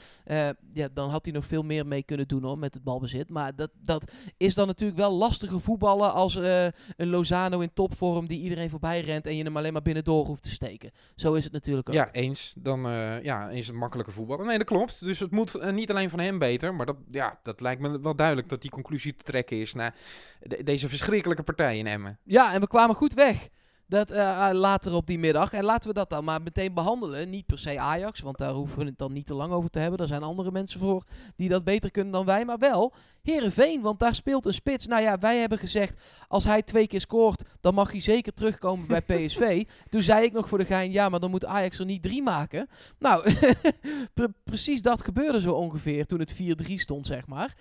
Ja, 0.73 0.89
dan 0.95 1.11
had 1.11 1.25
hij 1.25 1.35
nog 1.35 1.47
veel 1.47 1.63
meer 1.63 1.87
mee 1.87 2.03
kunnen 2.03 2.29
doen 2.29 2.43
hoor, 2.43 2.59
met 2.59 2.75
het 2.75 2.83
balbezit. 2.83 3.31
Maar 3.31 3.57
dat, 3.57 3.71
dat 3.83 4.13
is 4.37 4.55
dan 4.55 4.67
natuurlijk 4.67 4.99
wel 4.99 5.13
lastiger 5.13 5.61
voetballen 5.61 6.13
als 6.13 6.35
een 6.35 6.73
Lozano 7.09 7.61
in 7.61 7.73
topvorm 7.75 8.27
die 8.27 8.41
iedereen 8.41 8.71
voorbij 8.71 9.01
rent 9.01 9.27
en 9.27 9.37
je 9.37 9.45
hem 9.45 9.57
alleen 9.57 9.73
maar 9.73 9.83
binnendoor 9.83 10.27
hoeft 10.27 10.43
te 10.43 10.51
steken. 10.51 10.91
Zo 11.17 11.35
is 11.35 11.45
het 11.45 11.53
natuurlijk 11.53 11.89
ook. 11.89 11.95
Ja, 11.95 12.13
eens. 12.13 12.55
Dan 12.59 12.81
ja, 13.23 13.49
is 13.49 13.67
het 13.67 13.77
makkelijker 13.77 14.15
voetballen. 14.15 14.47
Nee, 14.47 14.59
dat 14.59 14.67
klopt. 14.67 15.05
Dus 15.05 15.19
het 15.19 15.31
moet 15.31 15.55
eh, 15.67 15.73
niet 15.73 15.91
alleen 15.91 16.11
van 16.11 16.19
hem 16.19 16.39
beter. 16.39 16.75
Maar 16.75 16.87
dat, 16.87 16.97
ja, 17.09 17.39
dat 17.43 17.61
lijkt 17.61 17.81
me 17.81 18.01
wel 18.01 18.17
duidelijk 18.17 18.49
dat 18.49 18.63
die 18.63 18.71
conclusie 18.71 19.17
te 19.17 19.25
trekken 19.25 19.61
is 19.61 19.75
na 19.75 19.95
de- 20.41 20.63
deze 20.63 20.89
verschrikkelijke 20.89 21.43
partij 21.43 21.79
in 21.79 21.87
Emmen. 21.87 22.19
Ja, 22.25 22.55
en 22.55 22.61
we 22.61 22.67
kwamen 22.69 22.97
goed 22.97 23.15
weg. 23.15 23.49
Dat, 23.89 24.11
eh, 24.11 24.49
later 24.53 24.95
op 24.95 25.07
die 25.07 25.19
middag. 25.19 25.53
En 25.53 25.65
laten 25.65 25.89
we 25.89 25.95
dat 25.95 26.11
dan 26.11 26.25
maar 26.25 26.43
meteen 26.43 26.75
behandelen. 26.75 27.31
Niet 27.31 27.47
per 27.47 27.59
se 27.59 27.81
Ajax, 27.81 28.21
want 28.21 28.39
daar 28.39 28.53
hoeven 28.53 28.79
we 28.79 28.85
het 28.85 28.99
dan 28.99 29.13
niet 29.13 29.27
te 29.27 29.35
lang 29.35 29.53
over 29.53 29.71
te 29.71 29.79
hebben. 29.79 29.99
Er 29.99 30.07
zijn 30.07 30.23
andere 30.23 30.51
mensen 30.51 30.81
voor 30.81 31.05
die 31.37 31.49
dat 31.49 31.65
beter 31.65 31.91
kunnen 31.91 32.13
dan 32.13 32.25
wij. 32.25 32.45
Maar 32.45 32.59
wel 32.59 32.95
Herenveen, 33.23 33.83
want 33.83 33.99
daar 34.01 34.15
speelt 34.15 34.47
een 34.47 34.55
spits. 34.55 34.87
Nou 34.87 35.03
ja, 35.03 35.19
wij 35.19 35.39
hebben 35.39 35.59
gezegd, 35.59 36.03
als 36.29 36.45
hij 36.45 36.63
twee 36.63 36.87
keer 36.87 37.01
scoort, 37.01 37.45
dan 37.61 37.75
mag 37.75 37.91
hij 37.91 38.01
zeker 38.01 38.33
terugkomen 38.33 38.87
bij 38.87 39.03
PSV. 39.27 39.65
Toen 39.89 40.03
zei 40.03 40.25
ik 40.25 40.33
nog 40.33 40.49
voor 40.49 40.59
de 40.59 40.65
gein, 40.65 40.93
ja, 40.93 41.09
maar 41.09 41.21
dan 41.21 41.31
moet 41.31 41.45
Ajax 41.45 41.79
er 41.79 41.85
niet 41.85 42.03
drie 42.03 42.23
maken. 42.23 42.69
Nou, 42.99 43.33
pre- 44.15 44.33
precies 44.45 44.83
dat 44.83 45.03
gebeurde 45.03 45.41
zo 45.41 45.53
ongeveer 45.53 46.07
toen 46.07 46.21
het 46.21 46.35
4-3 46.35 46.75
stond, 46.75 47.07
zeg 47.07 47.27
maar. 47.27 47.55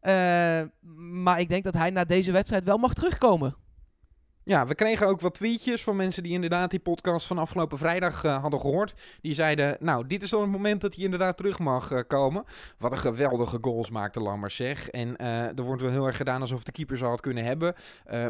Eh, 0.00 0.62
maar 1.22 1.40
ik 1.40 1.48
denk 1.48 1.64
dat 1.64 1.74
hij 1.74 1.90
na 1.90 2.04
deze 2.04 2.32
wedstrijd 2.32 2.64
wel 2.64 2.78
mag 2.78 2.94
terugkomen. 2.94 3.56
Ja, 4.46 4.66
we 4.66 4.74
kregen 4.74 5.06
ook 5.06 5.20
wat 5.20 5.34
tweetjes 5.34 5.82
van 5.82 5.96
mensen 5.96 6.22
die 6.22 6.32
inderdaad 6.32 6.70
die 6.70 6.80
podcast 6.80 7.26
van 7.26 7.38
afgelopen 7.38 7.78
vrijdag 7.78 8.24
eh, 8.24 8.40
hadden 8.40 8.60
gehoord. 8.60 8.92
Die 9.20 9.34
zeiden, 9.34 9.76
nou, 9.80 10.06
dit 10.06 10.22
is 10.22 10.30
dan 10.30 10.40
het 10.40 10.50
moment 10.50 10.80
dat 10.80 10.94
hij 10.94 11.04
inderdaad 11.04 11.36
terug 11.36 11.58
mag 11.58 11.90
eh, 11.90 12.00
komen. 12.06 12.44
Wat 12.78 12.92
een 12.92 12.98
geweldige 12.98 13.58
goals 13.60 13.90
maakte 13.90 14.20
Lammers, 14.20 14.56
zeg. 14.56 14.90
En 14.90 15.16
eh, 15.16 15.58
er 15.58 15.62
wordt 15.62 15.82
wel 15.82 15.90
heel 15.90 16.06
erg 16.06 16.16
gedaan 16.16 16.40
alsof 16.40 16.62
de 16.62 16.72
keeper 16.72 16.96
ze 16.96 17.04
had 17.04 17.20
kunnen 17.20 17.44
hebben. 17.44 17.74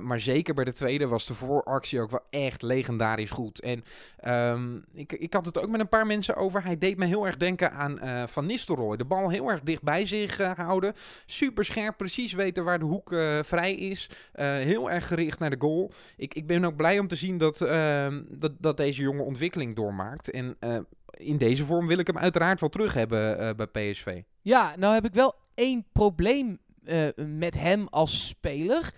Maar 0.02 0.20
zeker 0.20 0.54
bij 0.54 0.64
de 0.64 0.72
tweede 0.72 1.06
was 1.06 1.26
de 1.26 1.34
vooractie 1.34 2.00
ook 2.00 2.10
wel 2.10 2.24
echt 2.30 2.62
legendarisch 2.62 3.30
goed. 3.30 3.60
En 3.60 3.84
ehm, 4.16 4.76
ik, 4.92 5.12
ik 5.12 5.32
had 5.32 5.46
het 5.46 5.58
ook 5.58 5.68
met 5.68 5.80
een 5.80 5.88
paar 5.88 6.06
mensen 6.06 6.36
over. 6.36 6.64
Hij 6.64 6.78
deed 6.78 6.96
me 6.96 7.06
heel 7.06 7.26
erg 7.26 7.36
denken 7.36 7.72
aan 7.72 8.28
Van 8.28 8.46
Nistelrooy. 8.46 8.96
De 8.96 9.04
bal 9.04 9.28
heel 9.28 9.48
erg 9.48 9.60
dicht 9.60 9.82
bij 9.82 10.06
zich 10.06 10.36
houden. 10.56 10.92
Super 11.26 11.64
scherp, 11.64 11.96
precies 11.96 12.32
weten 12.32 12.64
waar 12.64 12.78
de 12.78 12.84
hoek 12.84 13.08
vrij 13.42 13.74
is. 13.74 14.10
Heel 14.32 14.90
erg 14.90 15.06
gericht 15.06 15.38
naar 15.38 15.50
de 15.50 15.60
goal. 15.60 15.92
Ik, 16.16 16.34
ik 16.34 16.46
ben 16.46 16.64
ook 16.64 16.76
blij 16.76 16.98
om 16.98 17.08
te 17.08 17.16
zien 17.16 17.38
dat, 17.38 17.60
ehm, 17.60 18.22
dat, 18.28 18.52
dat 18.58 18.76
deze 18.76 19.02
jongen 19.02 19.24
ontwikkeling 19.24 19.76
doormaakt. 19.76 20.30
En 20.30 20.56
eh, 20.60 20.78
in 21.10 21.38
deze 21.38 21.64
vorm 21.64 21.86
wil 21.86 21.98
ik 21.98 22.06
hem 22.06 22.18
uiteraard 22.18 22.60
wel 22.60 22.68
terug 22.68 22.94
hebben 22.94 23.38
eh, 23.38 23.50
bij 23.54 23.66
PSV. 23.66 24.22
Ja, 24.42 24.76
nou 24.76 24.94
heb 24.94 25.04
ik 25.04 25.14
wel 25.14 25.34
één 25.54 25.84
probleem 25.92 26.58
eh, 26.84 27.08
met 27.26 27.58
hem 27.58 27.86
als 27.90 28.26
speler. 28.26 28.92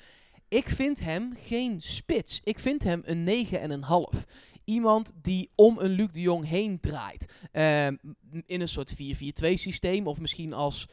Ik 0.49 0.69
vind 0.69 1.01
hem 1.01 1.33
geen 1.37 1.81
spits. 1.81 2.41
Ik 2.45 2.59
vind 2.59 2.83
hem 2.83 3.03
een 3.05 3.25
9 3.25 3.61
en 3.61 3.71
een 3.71 3.83
half. 3.83 4.25
Iemand 4.65 5.13
die 5.23 5.51
om 5.55 5.79
een 5.79 5.91
Luc 5.91 6.09
de 6.13 6.21
Jong 6.21 6.49
heen 6.49 6.81
draait. 6.81 7.33
Ehm, 7.53 7.97
in 8.47 8.61
een 8.61 8.69
soort 8.69 8.95
4-4-2 8.95 9.57
systeem. 9.57 10.07
Of 10.07 10.21
misschien 10.21 10.53
als 10.53 10.89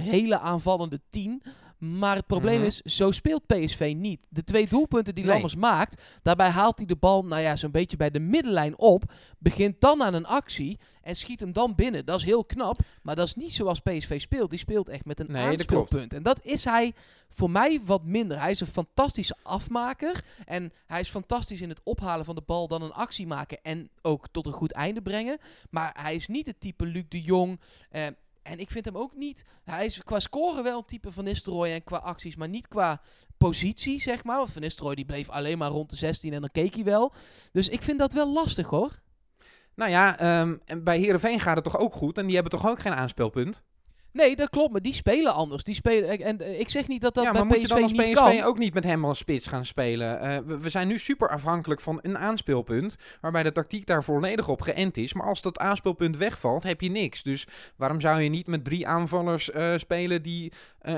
hele 0.00 0.38
aanvallende 0.38 1.00
10. 1.10 1.42
Maar 1.80 2.16
het 2.16 2.26
probleem 2.26 2.56
Mhm. 2.58 2.66
is, 2.66 2.80
zo 2.80 3.10
speelt 3.10 3.46
PSV 3.46 3.92
niet. 3.96 4.26
De 4.28 4.44
twee 4.44 4.66
doelpunten 4.68 5.14
die 5.14 5.24
Nee. 5.24 5.32
Lammers 5.32 5.56
maakt, 5.56 6.02
daarbij 6.22 6.48
haalt 6.48 6.76
hij 6.78 6.86
de 6.86 6.96
bal, 6.96 7.24
nou 7.24 7.42
ja, 7.42 7.56
zo'n 7.56 7.70
beetje 7.70 7.96
bij 7.96 8.10
de 8.10 8.20
middenlijn 8.20 8.78
op. 8.78 9.12
Begint 9.38 9.80
dan 9.80 10.02
aan 10.02 10.14
een 10.14 10.26
actie 10.26 10.78
en 11.02 11.14
schiet 11.16 11.40
hem 11.40 11.52
dan 11.52 11.74
binnen. 11.74 12.04
Dat 12.06 12.18
is 12.18 12.24
heel 12.24 12.44
knap, 12.44 12.78
maar 13.02 13.16
dat 13.16 13.26
is 13.26 13.34
niet 13.34 13.52
zoals 13.54 13.80
PSV 13.80 14.20
speelt. 14.20 14.50
Die 14.50 14.58
speelt 14.58 14.88
echt 14.88 15.04
met 15.04 15.20
een 15.20 15.26
Nee, 15.32 15.42
dat 15.42 15.52
aanspeelpunt. 15.52 16.14
En 16.14 16.22
dat 16.22 16.40
is 16.44 16.64
hij 16.64 16.92
voor 17.30 17.50
mij 17.50 17.80
wat 17.84 18.04
minder. 18.04 18.40
Hij 18.40 18.50
is 18.50 18.60
een 18.60 18.66
fantastische 18.66 19.36
afmaker. 19.42 20.24
En 20.44 20.72
hij 20.86 21.00
is 21.00 21.08
fantastisch 21.08 21.60
in 21.60 21.68
het 21.68 21.80
ophalen 21.84 22.24
van 22.24 22.34
de 22.34 22.42
bal, 22.46 22.68
dan 22.68 22.82
een 22.82 22.92
actie 22.92 23.26
maken 23.26 23.58
en 23.62 23.90
ook 24.02 24.28
tot 24.30 24.46
een 24.46 24.52
goed 24.52 24.72
einde 24.72 25.02
brengen. 25.02 25.38
Maar 25.70 25.96
hij 26.00 26.14
is 26.14 26.26
niet 26.28 26.46
het 26.46 26.60
type 26.60 26.86
Luc 26.86 27.04
de 27.08 27.22
Jong. 27.22 27.60
eh, 27.90 28.06
en 28.42 28.58
ik 28.58 28.70
vind 28.70 28.84
hem 28.84 28.96
ook 28.96 29.16
niet. 29.16 29.44
Hij 29.64 29.84
is 29.84 30.02
qua 30.04 30.20
scoren 30.20 30.62
wel 30.62 30.78
een 30.78 30.84
type 30.84 31.12
van 31.12 31.24
Nistelrooy 31.24 31.70
en 31.72 31.84
qua 31.84 31.96
acties, 31.96 32.36
maar 32.36 32.48
niet 32.48 32.68
qua 32.68 33.00
positie, 33.36 34.00
zeg 34.00 34.24
maar. 34.24 34.36
Want 34.36 34.50
Van 34.50 34.62
Nistelrooy 34.62 34.94
die 34.94 35.04
bleef 35.04 35.28
alleen 35.28 35.58
maar 35.58 35.70
rond 35.70 35.90
de 35.90 35.96
16 35.96 36.32
en 36.32 36.40
dan 36.40 36.50
keek 36.52 36.74
hij 36.74 36.84
wel. 36.84 37.12
Dus 37.52 37.68
ik 37.68 37.82
vind 37.82 37.98
dat 37.98 38.12
wel 38.12 38.32
lastig 38.32 38.66
hoor. 38.66 39.00
Nou 39.74 39.90
ja, 39.90 40.18
ehm, 40.18 40.56
en 40.64 40.84
bij 40.84 40.98
Herenveen 40.98 41.40
gaat 41.40 41.54
het 41.54 41.64
toch 41.64 41.78
ook 41.78 41.94
goed. 41.94 42.18
En 42.18 42.24
die 42.24 42.34
hebben 42.34 42.52
toch 42.52 42.68
ook 42.68 42.80
geen 42.80 42.92
aanspeelpunt. 42.92 43.62
Nee, 44.12 44.36
dat 44.36 44.50
klopt, 44.50 44.72
maar 44.72 44.82
die 44.82 44.94
spelen 44.94 45.34
anders. 45.34 45.64
Die 45.64 45.74
spelen, 45.74 46.20
en 46.20 46.40
eh, 46.40 46.60
ik 46.60 46.68
zeg 46.68 46.88
niet 46.88 47.00
dat 47.00 47.14
dat 47.14 47.24
ja, 47.24 47.30
bij 47.30 47.40
maar 47.40 47.50
moet 47.50 47.60
je 47.60 47.68
dan 47.68 47.82
als 47.82 47.92
PSV 47.92 48.42
ook 48.44 48.58
niet 48.58 48.74
met 48.74 48.84
hem 48.84 49.04
als 49.04 49.18
spits 49.18 49.46
gaan 49.46 49.64
spelen? 49.64 50.20
Eh, 50.20 50.38
we, 50.44 50.58
we 50.58 50.68
zijn 50.68 50.88
nu 50.88 50.98
super 50.98 51.28
afhankelijk 51.28 51.80
van 51.80 51.98
een 52.02 52.18
aanspeelpunt, 52.18 52.96
waarbij 53.20 53.42
de 53.42 53.52
tactiek 53.52 53.86
daar 53.86 54.04
volledig 54.04 54.48
op 54.48 54.60
geënt 54.60 54.96
is. 54.96 55.12
Maar 55.12 55.26
als 55.26 55.42
dat 55.42 55.58
aanspeelpunt 55.58 56.16
wegvalt, 56.16 56.62
heb 56.62 56.80
je 56.80 56.90
niks. 56.90 57.22
Dus 57.22 57.46
waarom 57.76 58.00
zou 58.00 58.20
je 58.20 58.28
niet 58.28 58.46
met 58.46 58.64
drie 58.64 58.86
aanvallers 58.86 59.50
eh, 59.50 59.76
spelen 59.76 60.22
die 60.22 60.52
eh, 60.80 60.96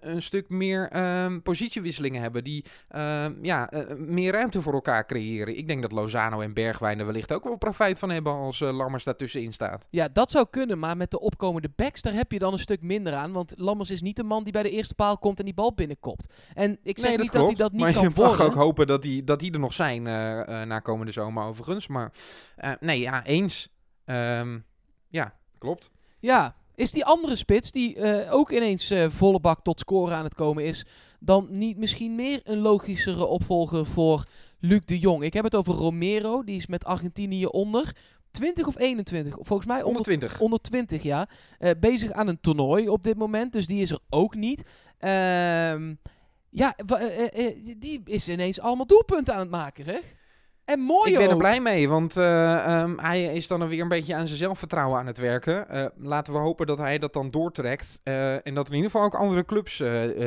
een, 0.00 0.22
stuk 0.22 0.48
meer 0.48 0.88
ehm, 0.88 1.40
positiewisselingen 1.40 2.22
hebben, 2.22 2.44
die 2.44 2.64
ehm, 2.88 3.32
ja, 3.42 3.70
eh, 3.70 3.96
meer 3.96 4.32
ruimte 4.32 4.62
voor 4.62 4.72
elkaar 4.72 5.06
creëren? 5.06 5.56
Ik 5.56 5.66
denk 5.66 5.82
dat 5.82 5.92
Lozano 5.92 6.40
en 6.40 6.54
Bergwijn 6.54 6.98
er 6.98 7.06
wellicht 7.06 7.32
ook 7.32 7.44
wel 7.44 7.56
profijt 7.56 7.98
van 7.98 8.10
hebben 8.10 8.32
als 8.32 8.60
eh, 8.60 8.76
Lammers 8.76 9.04
daartussenin 9.04 9.52
staat. 9.52 9.86
Ja, 9.90 10.08
dat 10.12 10.30
zou 10.30 10.46
kunnen, 10.50 10.78
maar 10.78 10.96
met 10.96 11.10
de 11.10 11.20
opkomende 11.20 11.70
backs, 11.76 12.02
daar 12.02 12.14
heb 12.14 12.32
je 12.32 12.38
dan 12.44 12.52
een 12.52 12.58
stuk 12.58 12.82
minder 12.82 13.14
aan. 13.14 13.32
Want 13.32 13.54
Lammers 13.56 13.90
is 13.90 14.00
niet 14.00 14.16
de 14.16 14.22
man 14.22 14.44
die 14.44 14.52
bij 14.52 14.62
de 14.62 14.70
eerste 14.70 14.94
paal 14.94 15.18
komt 15.18 15.38
en 15.38 15.44
die 15.44 15.54
bal 15.54 15.74
binnenkopt. 15.74 16.34
En 16.54 16.78
ik 16.82 16.98
zeg 16.98 17.08
nee, 17.08 17.18
niet 17.18 17.32
dat 17.32 17.46
hij 17.46 17.54
dat 17.54 17.72
niet 17.72 17.80
maar 17.80 17.92
kan 17.92 18.02
je 18.02 18.08
mag 18.08 18.16
worden. 18.16 18.46
ook 18.46 18.54
hopen 18.54 18.86
dat 18.86 19.02
die, 19.02 19.24
dat 19.24 19.40
die 19.40 19.52
er 19.52 19.58
nog 19.58 19.72
zijn 19.72 20.06
eh, 20.06 20.40
eh, 20.40 20.68
na 20.68 20.78
komende 20.78 21.12
zomer 21.12 21.44
overigens. 21.44 21.86
Maar 21.86 22.12
eh, 22.56 22.72
nee, 22.80 23.00
ja, 23.00 23.24
eens. 23.24 23.68
Ehm, 24.04 24.58
ja, 25.08 25.34
klopt. 25.58 25.90
Ja, 26.20 26.56
is 26.74 26.92
die 26.92 27.04
andere 27.04 27.36
spits, 27.36 27.72
die 27.72 27.96
eh, 27.96 28.34
ook 28.34 28.50
ineens 28.50 28.90
eh, 28.90 29.08
volle 29.08 29.40
bak 29.40 29.60
tot 29.62 29.80
scoren 29.80 30.16
aan 30.16 30.24
het 30.24 30.34
komen 30.34 30.64
is, 30.64 30.84
dan 31.20 31.48
niet 31.50 31.76
misschien 31.76 32.14
meer 32.14 32.40
een 32.44 32.58
logischere 32.58 33.26
opvolger 33.26 33.86
voor 33.86 34.24
Luc 34.60 34.80
de 34.84 34.98
Jong? 34.98 35.24
Ik 35.24 35.32
heb 35.32 35.44
het 35.44 35.54
over 35.54 35.74
Romero, 35.74 36.44
die 36.44 36.56
is 36.56 36.66
met 36.66 36.84
Argentinië 36.84 37.46
onder 37.46 37.96
20 38.34 38.66
of 38.66 38.78
21, 38.78 39.36
volgens 39.40 39.68
mij 39.68 39.82
onder 39.82 40.04
120. 40.04 40.40
onder 40.40 40.60
20 40.60 41.02
ja. 41.02 41.28
Eh, 41.58 41.70
bezig 41.80 42.12
aan 42.12 42.28
een 42.28 42.40
toernooi 42.40 42.88
op 42.88 43.02
dit 43.02 43.16
moment. 43.16 43.52
Dus 43.52 43.66
die 43.66 43.82
is 43.82 43.90
er 43.90 43.98
ook 44.08 44.34
niet. 44.34 44.62
Ehm, 44.98 45.94
ja, 46.50 46.76
eh, 46.76 47.46
eh, 47.46 47.56
die 47.76 48.00
is 48.04 48.28
ineens 48.28 48.60
allemaal 48.60 48.86
doelpunten 48.86 49.34
aan 49.34 49.40
het 49.40 49.50
maken, 49.50 49.84
zeg. 49.84 50.14
En 50.64 50.80
mooi 50.80 51.10
Ik 51.10 51.16
ben 51.16 51.26
er 51.26 51.32
ook. 51.32 51.38
blij 51.38 51.60
mee, 51.60 51.88
want 51.88 52.16
eh, 52.16 52.54
ehm, 52.66 52.98
hij 52.98 53.24
is 53.24 53.46
dan 53.46 53.68
weer 53.68 53.80
een 53.80 53.88
beetje 53.88 54.14
aan 54.14 54.26
zijn 54.26 54.38
zelfvertrouwen 54.38 54.98
aan 54.98 55.06
het 55.06 55.18
werken. 55.18 55.68
Eh, 55.68 55.86
laten 55.96 56.32
we 56.32 56.38
hopen 56.38 56.66
dat 56.66 56.78
hij 56.78 56.98
dat 56.98 57.12
dan 57.12 57.30
doortrekt. 57.30 58.00
eh, 58.02 58.46
en 58.46 58.54
dat 58.54 58.68
in 58.68 58.74
ieder 58.74 58.90
geval 58.90 59.06
ook 59.06 59.14
andere 59.14 59.44
clubs 59.44 59.82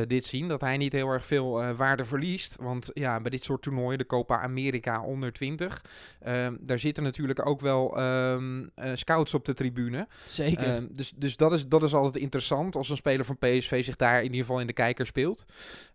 dit 0.07 0.25
zien. 0.25 0.47
Dat 0.47 0.61
hij 0.61 0.77
niet 0.77 0.91
heel 0.93 1.09
erg 1.09 1.25
veel 1.25 1.73
waarde 1.75 2.05
verliest. 2.05 2.55
Want 2.61 2.91
ja, 2.93 3.19
bij 3.19 3.29
dit 3.31 3.43
soort 3.43 3.61
toernooien, 3.61 3.97
de 3.97 4.05
Copa 4.05 4.39
America 4.41 5.01
onder 5.01 5.33
20, 5.33 5.81
ehm, 6.19 6.55
daar 6.59 6.79
zitten 6.79 7.03
natuurlijk 7.03 7.45
ook 7.47 7.61
wel 7.61 7.97
ehm, 7.97 8.65
eh, 8.75 8.91
scouts 8.93 9.33
op 9.33 9.45
de 9.45 9.53
tribune. 9.53 10.07
Zeker. 10.27 10.87
Dus 10.93 11.13
dus 11.15 11.35
dat, 11.37 11.53
is, 11.53 11.67
dat 11.67 11.83
is 11.83 11.93
altijd 11.93 12.15
interessant 12.23 12.75
als 12.75 12.89
een 12.89 12.97
speler 12.97 13.25
van 13.25 13.37
PSV 13.37 13.83
zich 13.83 13.95
daar 13.95 14.17
in 14.17 14.23
ieder 14.23 14.39
geval 14.39 14.59
in 14.59 14.67
de 14.67 14.73
kijker 14.73 15.05
speelt. 15.05 15.45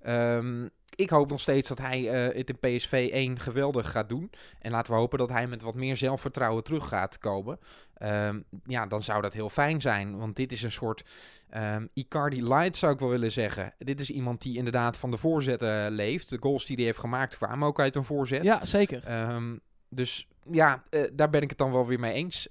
Ehm, 0.02 0.66
ik 0.96 1.10
hoop 1.10 1.30
nog 1.30 1.40
steeds 1.40 1.68
dat 1.68 1.78
hij 1.78 2.08
eh, 2.08 2.36
het 2.36 2.50
in 2.50 2.76
PSV 2.76 3.08
1 3.12 3.38
geweldig 3.38 3.90
gaat 3.90 4.08
doen. 4.08 4.30
En 4.58 4.70
laten 4.70 4.92
we 4.92 4.98
hopen 4.98 5.18
dat 5.18 5.28
hij 5.28 5.46
met 5.46 5.62
wat 5.62 5.74
meer 5.74 5.96
zelfvertrouwen 5.96 6.64
terug 6.64 6.88
gaat 6.88 7.18
komen. 7.18 7.58
Ehm, 7.94 8.40
ja, 8.64 8.86
dan 8.86 9.02
zou 9.02 9.22
dat 9.22 9.32
heel 9.32 9.48
fijn 9.48 9.80
zijn. 9.80 10.18
Want 10.18 10.36
dit 10.36 10.52
is 10.52 10.62
een 10.62 10.72
soort 10.72 11.10
ehm 11.50 11.86
Icardi 11.94 12.42
light 12.42 12.76
zou 12.76 12.92
ik 12.92 12.98
wel 12.98 13.08
willen 13.08 13.30
zeggen. 13.30 13.74
Dit 13.78 14.00
is 14.00 14.10
iemand 14.10 14.42
die 14.42 14.56
inderdaad 14.56 14.96
van 14.96 15.10
de 15.10 15.16
voorzetten 15.16 15.90
leeft. 15.90 16.28
De 16.28 16.38
goals 16.40 16.66
die 16.66 16.76
hij 16.76 16.84
heeft 16.84 16.98
gemaakt 16.98 17.36
kwamen 17.36 17.68
ook 17.68 17.80
uit 17.80 17.96
een 17.96 18.04
voorzet. 18.04 18.42
ja, 18.42 18.64
zeker. 18.64 19.04
Ehm, 19.06 19.56
dus 19.88 20.28
ja, 20.50 20.82
eh, 20.90 21.10
daar 21.12 21.30
ben 21.30 21.42
ik 21.42 21.48
het 21.48 21.58
dan 21.58 21.72
wel 21.72 21.86
weer 21.86 22.00
mee 22.00 22.12
eens. 22.12 22.48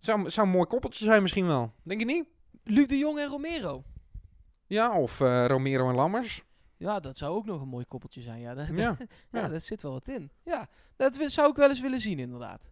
Zou, 0.00 0.30
zou 0.30 0.46
een 0.46 0.52
mooi 0.52 0.66
koppeltje 0.66 1.04
zijn 1.04 1.22
misschien 1.22 1.46
wel. 1.46 1.72
Denk 1.82 2.00
je 2.00 2.06
niet? 2.06 2.24
Luc 2.64 2.86
de 2.86 2.98
Jong 2.98 3.18
en 3.18 3.28
Romero. 3.28 3.84
Ja, 4.66 4.98
of 4.98 5.20
eh, 5.20 5.44
Romero 5.46 5.88
en 5.88 5.94
Lammers. 5.94 6.42
Ja, 6.82 7.00
dat 7.00 7.16
zou 7.16 7.34
ook 7.36 7.44
nog 7.44 7.60
een 7.60 7.68
mooi 7.68 7.84
koppeltje 7.84 8.20
zijn. 8.20 8.40
Ja, 8.40 8.54
daar, 8.58 8.74
Ja. 8.74 8.96
ja, 9.32 9.48
daar 9.48 9.60
zit 9.60 9.82
wel 9.82 9.92
wat 9.92 10.08
in. 10.08 10.30
Ja, 10.44 10.68
dat 10.96 11.18
zou 11.26 11.50
ik 11.50 11.56
wel 11.56 11.68
eens 11.68 11.80
willen 11.80 12.00
zien, 12.00 12.18
inderdaad. 12.18 12.70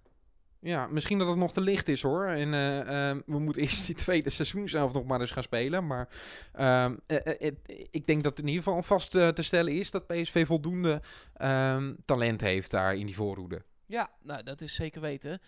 Ja, 0.63 0.87
misschien 0.87 1.19
dat 1.19 1.29
het 1.29 1.37
nog 1.37 1.53
te 1.53 1.61
licht 1.61 1.89
is 1.89 2.03
hoor. 2.03 2.27
En 2.27 2.55
eh, 2.55 3.09
ehm, 3.11 3.21
we 3.27 3.39
moeten 3.39 3.63
eerst 3.63 3.87
die 3.87 3.95
tweede 3.95 4.31
seizoen 4.31 4.69
zelf 4.69 4.93
nog 4.93 5.05
maar 5.05 5.21
eens 5.21 5.31
gaan 5.31 5.43
spelen. 5.43 5.87
Maar 5.87 6.09
ehm, 6.53 6.97
eh, 7.07 7.47
eh, 7.49 7.53
ik 7.91 8.07
denk 8.07 8.23
dat 8.23 8.39
in 8.39 8.47
ieder 8.47 8.63
geval 8.63 8.83
vast 8.83 9.11
te 9.11 9.33
stellen 9.43 9.73
is 9.73 9.91
dat 9.91 10.07
PSV 10.07 10.47
voldoende 10.47 11.03
ehm, 11.35 11.95
talent 12.05 12.41
heeft 12.41 12.71
daar 12.71 12.95
in 12.95 13.07
die 13.07 13.15
voorhoede. 13.15 13.63
Ja, 13.87 14.11
nou, 14.23 14.43
dat 14.43 14.61
is 14.61 14.75
zeker 14.75 15.01
weten. 15.01 15.39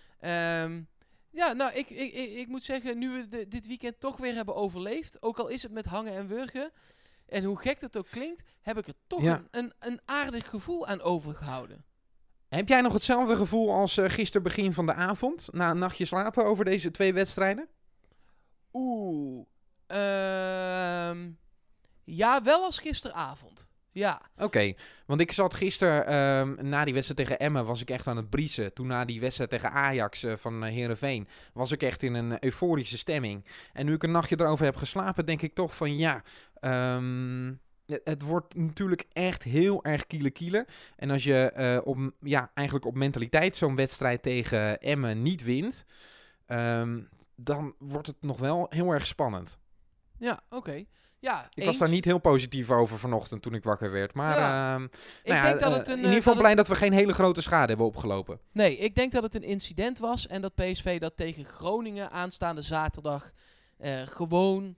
Ja, 1.34 1.52
nou, 1.52 1.72
ik, 1.74 1.90
ik, 1.90 2.12
ik, 2.12 2.30
ik 2.32 2.48
moet 2.48 2.62
zeggen, 2.62 2.98
nu 2.98 3.10
we 3.10 3.28
de- 3.28 3.48
dit 3.48 3.66
weekend 3.66 4.00
toch 4.00 4.16
weer 4.16 4.34
hebben 4.34 4.54
overleefd, 4.54 5.22
ook 5.22 5.38
al 5.38 5.48
is 5.48 5.62
het 5.62 5.72
met 5.72 5.84
hangen 5.86 6.14
en 6.14 6.26
wurgen, 6.26 6.70
en 7.32 7.44
hoe 7.44 7.58
gek 7.58 7.80
dat 7.80 7.96
ook 7.96 8.08
klinkt, 8.10 8.42
heb 8.62 8.78
ik 8.78 8.86
er 8.86 8.94
toch 9.06 9.22
Ja. 9.22 9.36
een, 9.36 9.46
een, 9.50 9.72
een 9.78 10.00
aardig 10.04 10.48
gevoel 10.48 10.86
aan 10.86 11.00
overgehouden. 11.00 11.84
Heb 12.48 12.68
jij 12.68 12.80
nog 12.80 12.92
hetzelfde 12.92 13.36
gevoel 13.36 13.72
als 13.72 13.96
eh, 13.98 14.10
gisteren 14.10 14.42
begin 14.42 14.72
van 14.72 14.86
de 14.86 14.94
avond? 14.94 15.48
Na 15.52 15.70
een 15.70 15.78
nachtje 15.78 16.04
slapen 16.04 16.44
over 16.44 16.64
deze 16.64 16.90
twee 16.90 17.14
wedstrijden? 17.14 17.68
Oeh. 18.72 19.46
Ehm, 19.86 21.30
ja, 22.04 22.42
wel 22.42 22.64
als 22.64 22.78
gisteravond. 22.78 23.68
Ja. 23.92 24.22
Oké, 24.36 24.74
want 25.06 25.20
ik 25.20 25.32
zat 25.32 25.54
gisteren 25.54 26.06
ehm, 26.06 26.68
na 26.68 26.84
die 26.84 26.94
wedstrijd 26.94 27.20
tegen 27.20 27.38
Emmen 27.38 27.64
was 27.64 27.80
ik 27.80 27.90
echt 27.90 28.06
aan 28.06 28.16
het 28.16 28.30
briesen. 28.30 28.74
Toen 28.74 28.86
na 28.86 29.04
die 29.04 29.20
wedstrijd 29.20 29.50
tegen 29.50 29.70
Ajax 29.72 30.22
eh, 30.22 30.36
van 30.36 30.64
eh, 30.64 30.72
Heerenveen 30.72 31.28
was 31.52 31.72
ik 31.72 31.82
echt 31.82 32.02
in 32.02 32.14
een 32.14 32.44
euforische 32.44 32.98
stemming. 32.98 33.44
En 33.72 33.86
nu 33.86 33.94
ik 33.94 34.02
een 34.02 34.10
nachtje 34.10 34.40
erover 34.40 34.64
heb 34.64 34.76
geslapen, 34.76 35.26
denk 35.26 35.42
ik 35.42 35.54
toch 35.54 35.76
van 35.76 35.96
ja, 35.96 36.22
ehm, 36.60 37.52
het, 37.86 38.00
het 38.04 38.22
wordt 38.22 38.56
natuurlijk 38.56 39.04
echt 39.12 39.42
heel 39.42 39.84
erg 39.84 40.06
kiele 40.06 40.30
kiele. 40.30 40.66
En 40.96 41.10
als 41.10 41.24
je 41.24 41.50
eh, 41.50 41.78
op, 41.84 41.98
ja, 42.20 42.50
eigenlijk 42.54 42.86
op 42.86 42.94
mentaliteit 42.94 43.56
zo'n 43.56 43.76
wedstrijd 43.76 44.22
tegen 44.22 44.80
Emmen 44.80 45.22
niet 45.22 45.42
wint, 45.42 45.84
ehm, 46.46 47.00
dan 47.36 47.74
wordt 47.78 48.06
het 48.06 48.16
nog 48.20 48.38
wel 48.38 48.66
heel 48.70 48.92
erg 48.92 49.06
spannend. 49.06 49.58
Ja, 50.18 50.42
oké. 50.50 50.84
Ja, 51.22 51.48
Ik 51.54 51.64
was 51.64 51.78
daar 51.78 51.88
niet 51.88 52.04
heel 52.04 52.18
positief 52.18 52.70
over 52.70 52.98
vanochtend 52.98 53.42
toen 53.42 53.54
ik 53.54 53.64
wakker 53.64 53.90
werd. 53.90 54.14
Maar 54.14 54.36
Ja. 54.36 54.74
ehm, 54.74 54.84
Ik 54.84 54.90
nou 55.24 55.36
ja, 55.38 55.42
denk 55.46 55.60
dat 55.60 55.70
eh, 55.72 55.76
het 55.78 55.88
een... 55.88 55.92
in 55.94 55.98
eh, 55.98 56.04
ieder 56.04 56.22
geval 56.22 56.34
blij 56.36 56.48
het- 56.48 56.56
dat 56.58 56.68
we 56.68 56.74
geen 56.74 56.92
hele 56.92 57.12
grote 57.12 57.40
schade 57.40 57.66
hebben 57.68 57.86
opgelopen. 57.86 58.38
Nee, 58.52 58.76
ik 58.76 58.94
denk 58.94 59.12
dat 59.12 59.22
het 59.22 59.34
een 59.34 59.42
incident 59.42 59.98
was 59.98 60.26
en 60.26 60.42
dat 60.42 60.54
PSV 60.54 61.00
dat 61.00 61.16
tegen 61.16 61.44
Groningen 61.44 62.10
aanstaande 62.10 62.62
zaterdag 62.62 63.30
eh, 63.78 64.00
gewoon, 64.06 64.76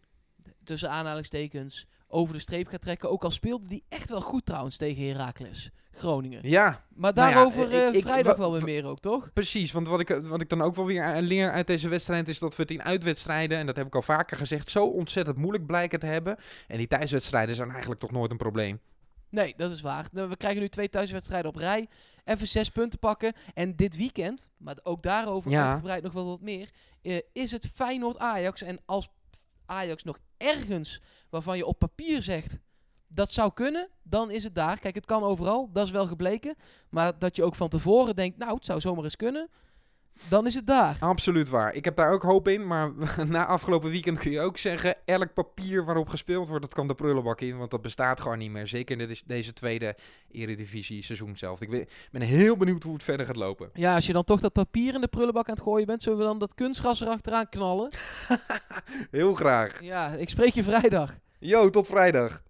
tussen 0.65 0.91
aanhalingstekens, 0.91 1.87
over 2.15 2.35
de 2.35 2.41
streep 2.41 2.67
gaat 2.69 2.81
trekken. 2.81 3.11
Ook 3.11 3.25
al 3.25 3.31
speelde 3.31 3.67
die 3.67 3.85
echt 3.89 4.11
wel 4.11 4.21
goed 4.21 4.47
trouwens 4.47 4.77
tegen 4.77 5.07
Heracles, 5.07 5.71
Groningen. 5.93 6.41
Ja, 6.49 6.85
Maar 6.95 7.15
Nou 7.15 7.29
ja, 7.29 7.35
daarover 7.35 7.65
ik- 7.73 7.89
eh, 7.89 7.95
ik- 7.95 8.03
vrijdag 8.03 8.37
wel 8.37 8.53
weer 8.53 8.63
meer 8.63 8.85
ook, 8.85 9.01
toch? 9.01 9.33
precies. 9.33 9.73
Want 9.73 9.89
wat 9.89 10.01
ik, 10.01 10.09
wat 10.23 10.41
ik 10.41 10.49
dan 10.49 10.63
ook 10.63 10.75
wel 10.75 10.85
weer 10.87 11.03
eh, 11.15 11.23
leer 11.23 11.51
uit 11.51 11.67
deze 11.67 11.89
wedstrijd 11.89 12.29
is 12.29 12.39
dat 12.39 12.57
we 12.57 12.63
het 12.63 12.71
in 12.71 12.83
uitwedstrijden, 12.83 13.59
en 13.59 13.67
dat 13.67 13.77
heb 13.77 13.87
ik 13.87 13.95
al 13.95 14.03
vaker 14.03 14.37
gezegd, 14.37 14.71
zo 14.71 14.85
ontzettend 14.87 15.37
moeilijk 15.37 15.67
blijken 15.67 15.99
te 15.99 16.07
hebben. 16.07 16.37
En 16.69 16.79
die 16.79 16.87
thuiswedstrijden 16.87 17.55
zijn 17.55 17.71
eigenlijk 17.71 18.01
toch 18.01 18.11
nooit 18.11 18.31
een 18.31 18.37
probleem. 18.37 18.81
Nee, 19.31 19.55
dat 19.57 19.71
is 19.71 19.81
waar. 19.81 20.07
Nou, 20.13 20.29
We 20.29 20.37
krijgen 20.37 20.61
nu 20.61 20.69
twee 20.69 20.89
thuiswedstrijden 20.89 21.49
op 21.51 21.57
rij. 21.57 21.89
Even 22.25 22.47
zes 22.47 22.69
punten 22.71 22.99
pakken. 22.99 23.33
En 23.55 23.77
dit 23.77 23.97
weekend, 23.97 24.49
maar 24.57 24.77
ook 24.83 25.03
daarover 25.03 25.51
Ja. 25.51 25.65
uitgebreid 25.65 26.03
nog 26.03 26.13
wel 26.13 26.27
wat 26.27 26.41
meer, 26.41 26.71
eh, 27.03 27.19
is 27.33 27.51
het 27.51 27.67
Feyenoord-Ajax. 27.75 28.63
En 28.63 28.79
als 28.85 29.09
Ajax 29.67 30.03
nog 30.05 30.19
ergens 30.37 31.01
waarvan 31.31 31.57
je 31.57 31.67
op 31.67 31.79
papier 31.79 32.23
zegt 32.23 32.59
dat 33.09 33.33
zou 33.33 33.53
kunnen, 33.53 33.89
dan 34.03 34.31
is 34.31 34.45
het 34.45 34.55
daar. 34.55 34.79
Kijk, 34.79 34.95
het 34.95 35.07
kan 35.07 35.23
overal, 35.23 35.71
dat 35.73 35.85
is 35.85 35.91
wel 35.91 36.07
gebleken. 36.07 36.55
Maar 36.89 37.19
dat 37.19 37.37
je 37.37 37.45
ook 37.45 37.55
van 37.55 37.69
tevoren 37.69 38.17
denkt, 38.17 38.39
nou, 38.39 38.55
het 38.55 38.65
zou 38.65 38.81
zomaar 38.81 39.05
eens 39.05 39.17
kunnen, 39.17 39.49
dan 40.29 40.47
is 40.47 40.55
het 40.55 40.67
daar. 40.67 40.97
Absoluut 41.01 41.49
waar. 41.49 41.75
Ik 41.75 41.85
heb 41.85 41.97
daar 41.97 42.13
ook 42.13 42.23
hoop 42.23 42.49
in, 42.49 42.67
maar 42.67 42.93
na 43.27 43.47
afgelopen 43.47 43.91
weekend 43.91 44.19
kun 44.19 44.31
je 44.31 44.41
ook 44.41 44.59
zeggen, 44.59 44.97
elk 45.05 45.33
papier 45.33 45.85
waarop 45.85 46.09
gespeeld 46.09 46.49
wordt, 46.49 46.65
dat 46.65 46.75
kan 46.75 46.89
de 46.89 46.95
prullenbak 46.95 47.41
in, 47.41 47.59
want 47.59 47.71
dat 47.71 47.83
bestaat 47.83 48.21
gewoon 48.21 48.39
niet 48.39 48.51
meer. 48.51 48.69
Zeker 48.69 49.01
in 49.01 49.17
deze 49.27 49.53
tweede 49.53 49.97
eredivisie 50.31 51.03
seizoen 51.03 51.37
zelf. 51.37 51.61
Ik 51.61 51.71
ben, 51.71 51.87
ben 52.11 52.23
heel 52.23 52.57
benieuwd 52.57 52.83
hoe 52.83 52.93
het 52.95 53.03
verder 53.03 53.27
gaat 53.27 53.37
lopen. 53.37 53.71
Ja, 53.75 53.95
als 53.95 54.07
je 54.07 54.13
dan 54.13 54.25
toch 54.25 54.41
dat 54.41 54.53
papier 54.53 54.95
in 54.95 55.01
de 55.01 55.09
prullenbak 55.09 55.49
aan 55.49 55.55
het 55.55 55.63
gooien 55.63 55.87
bent, 55.87 56.03
zullen 56.03 56.19
we 56.19 56.25
dan 56.25 56.39
dat 56.39 56.55
kunstgras 56.55 57.01
erachteraan 57.01 57.49
knallen? 57.49 57.91
Heel 59.11 59.35
graag. 59.35 59.83
Ja, 59.83 60.09
ik 60.09 60.29
spreek 60.29 60.55
je 60.55 60.63
vrijdag. 60.63 61.15
Yo, 61.39 61.71
tot 61.71 61.87
vrijdag. 61.87 62.43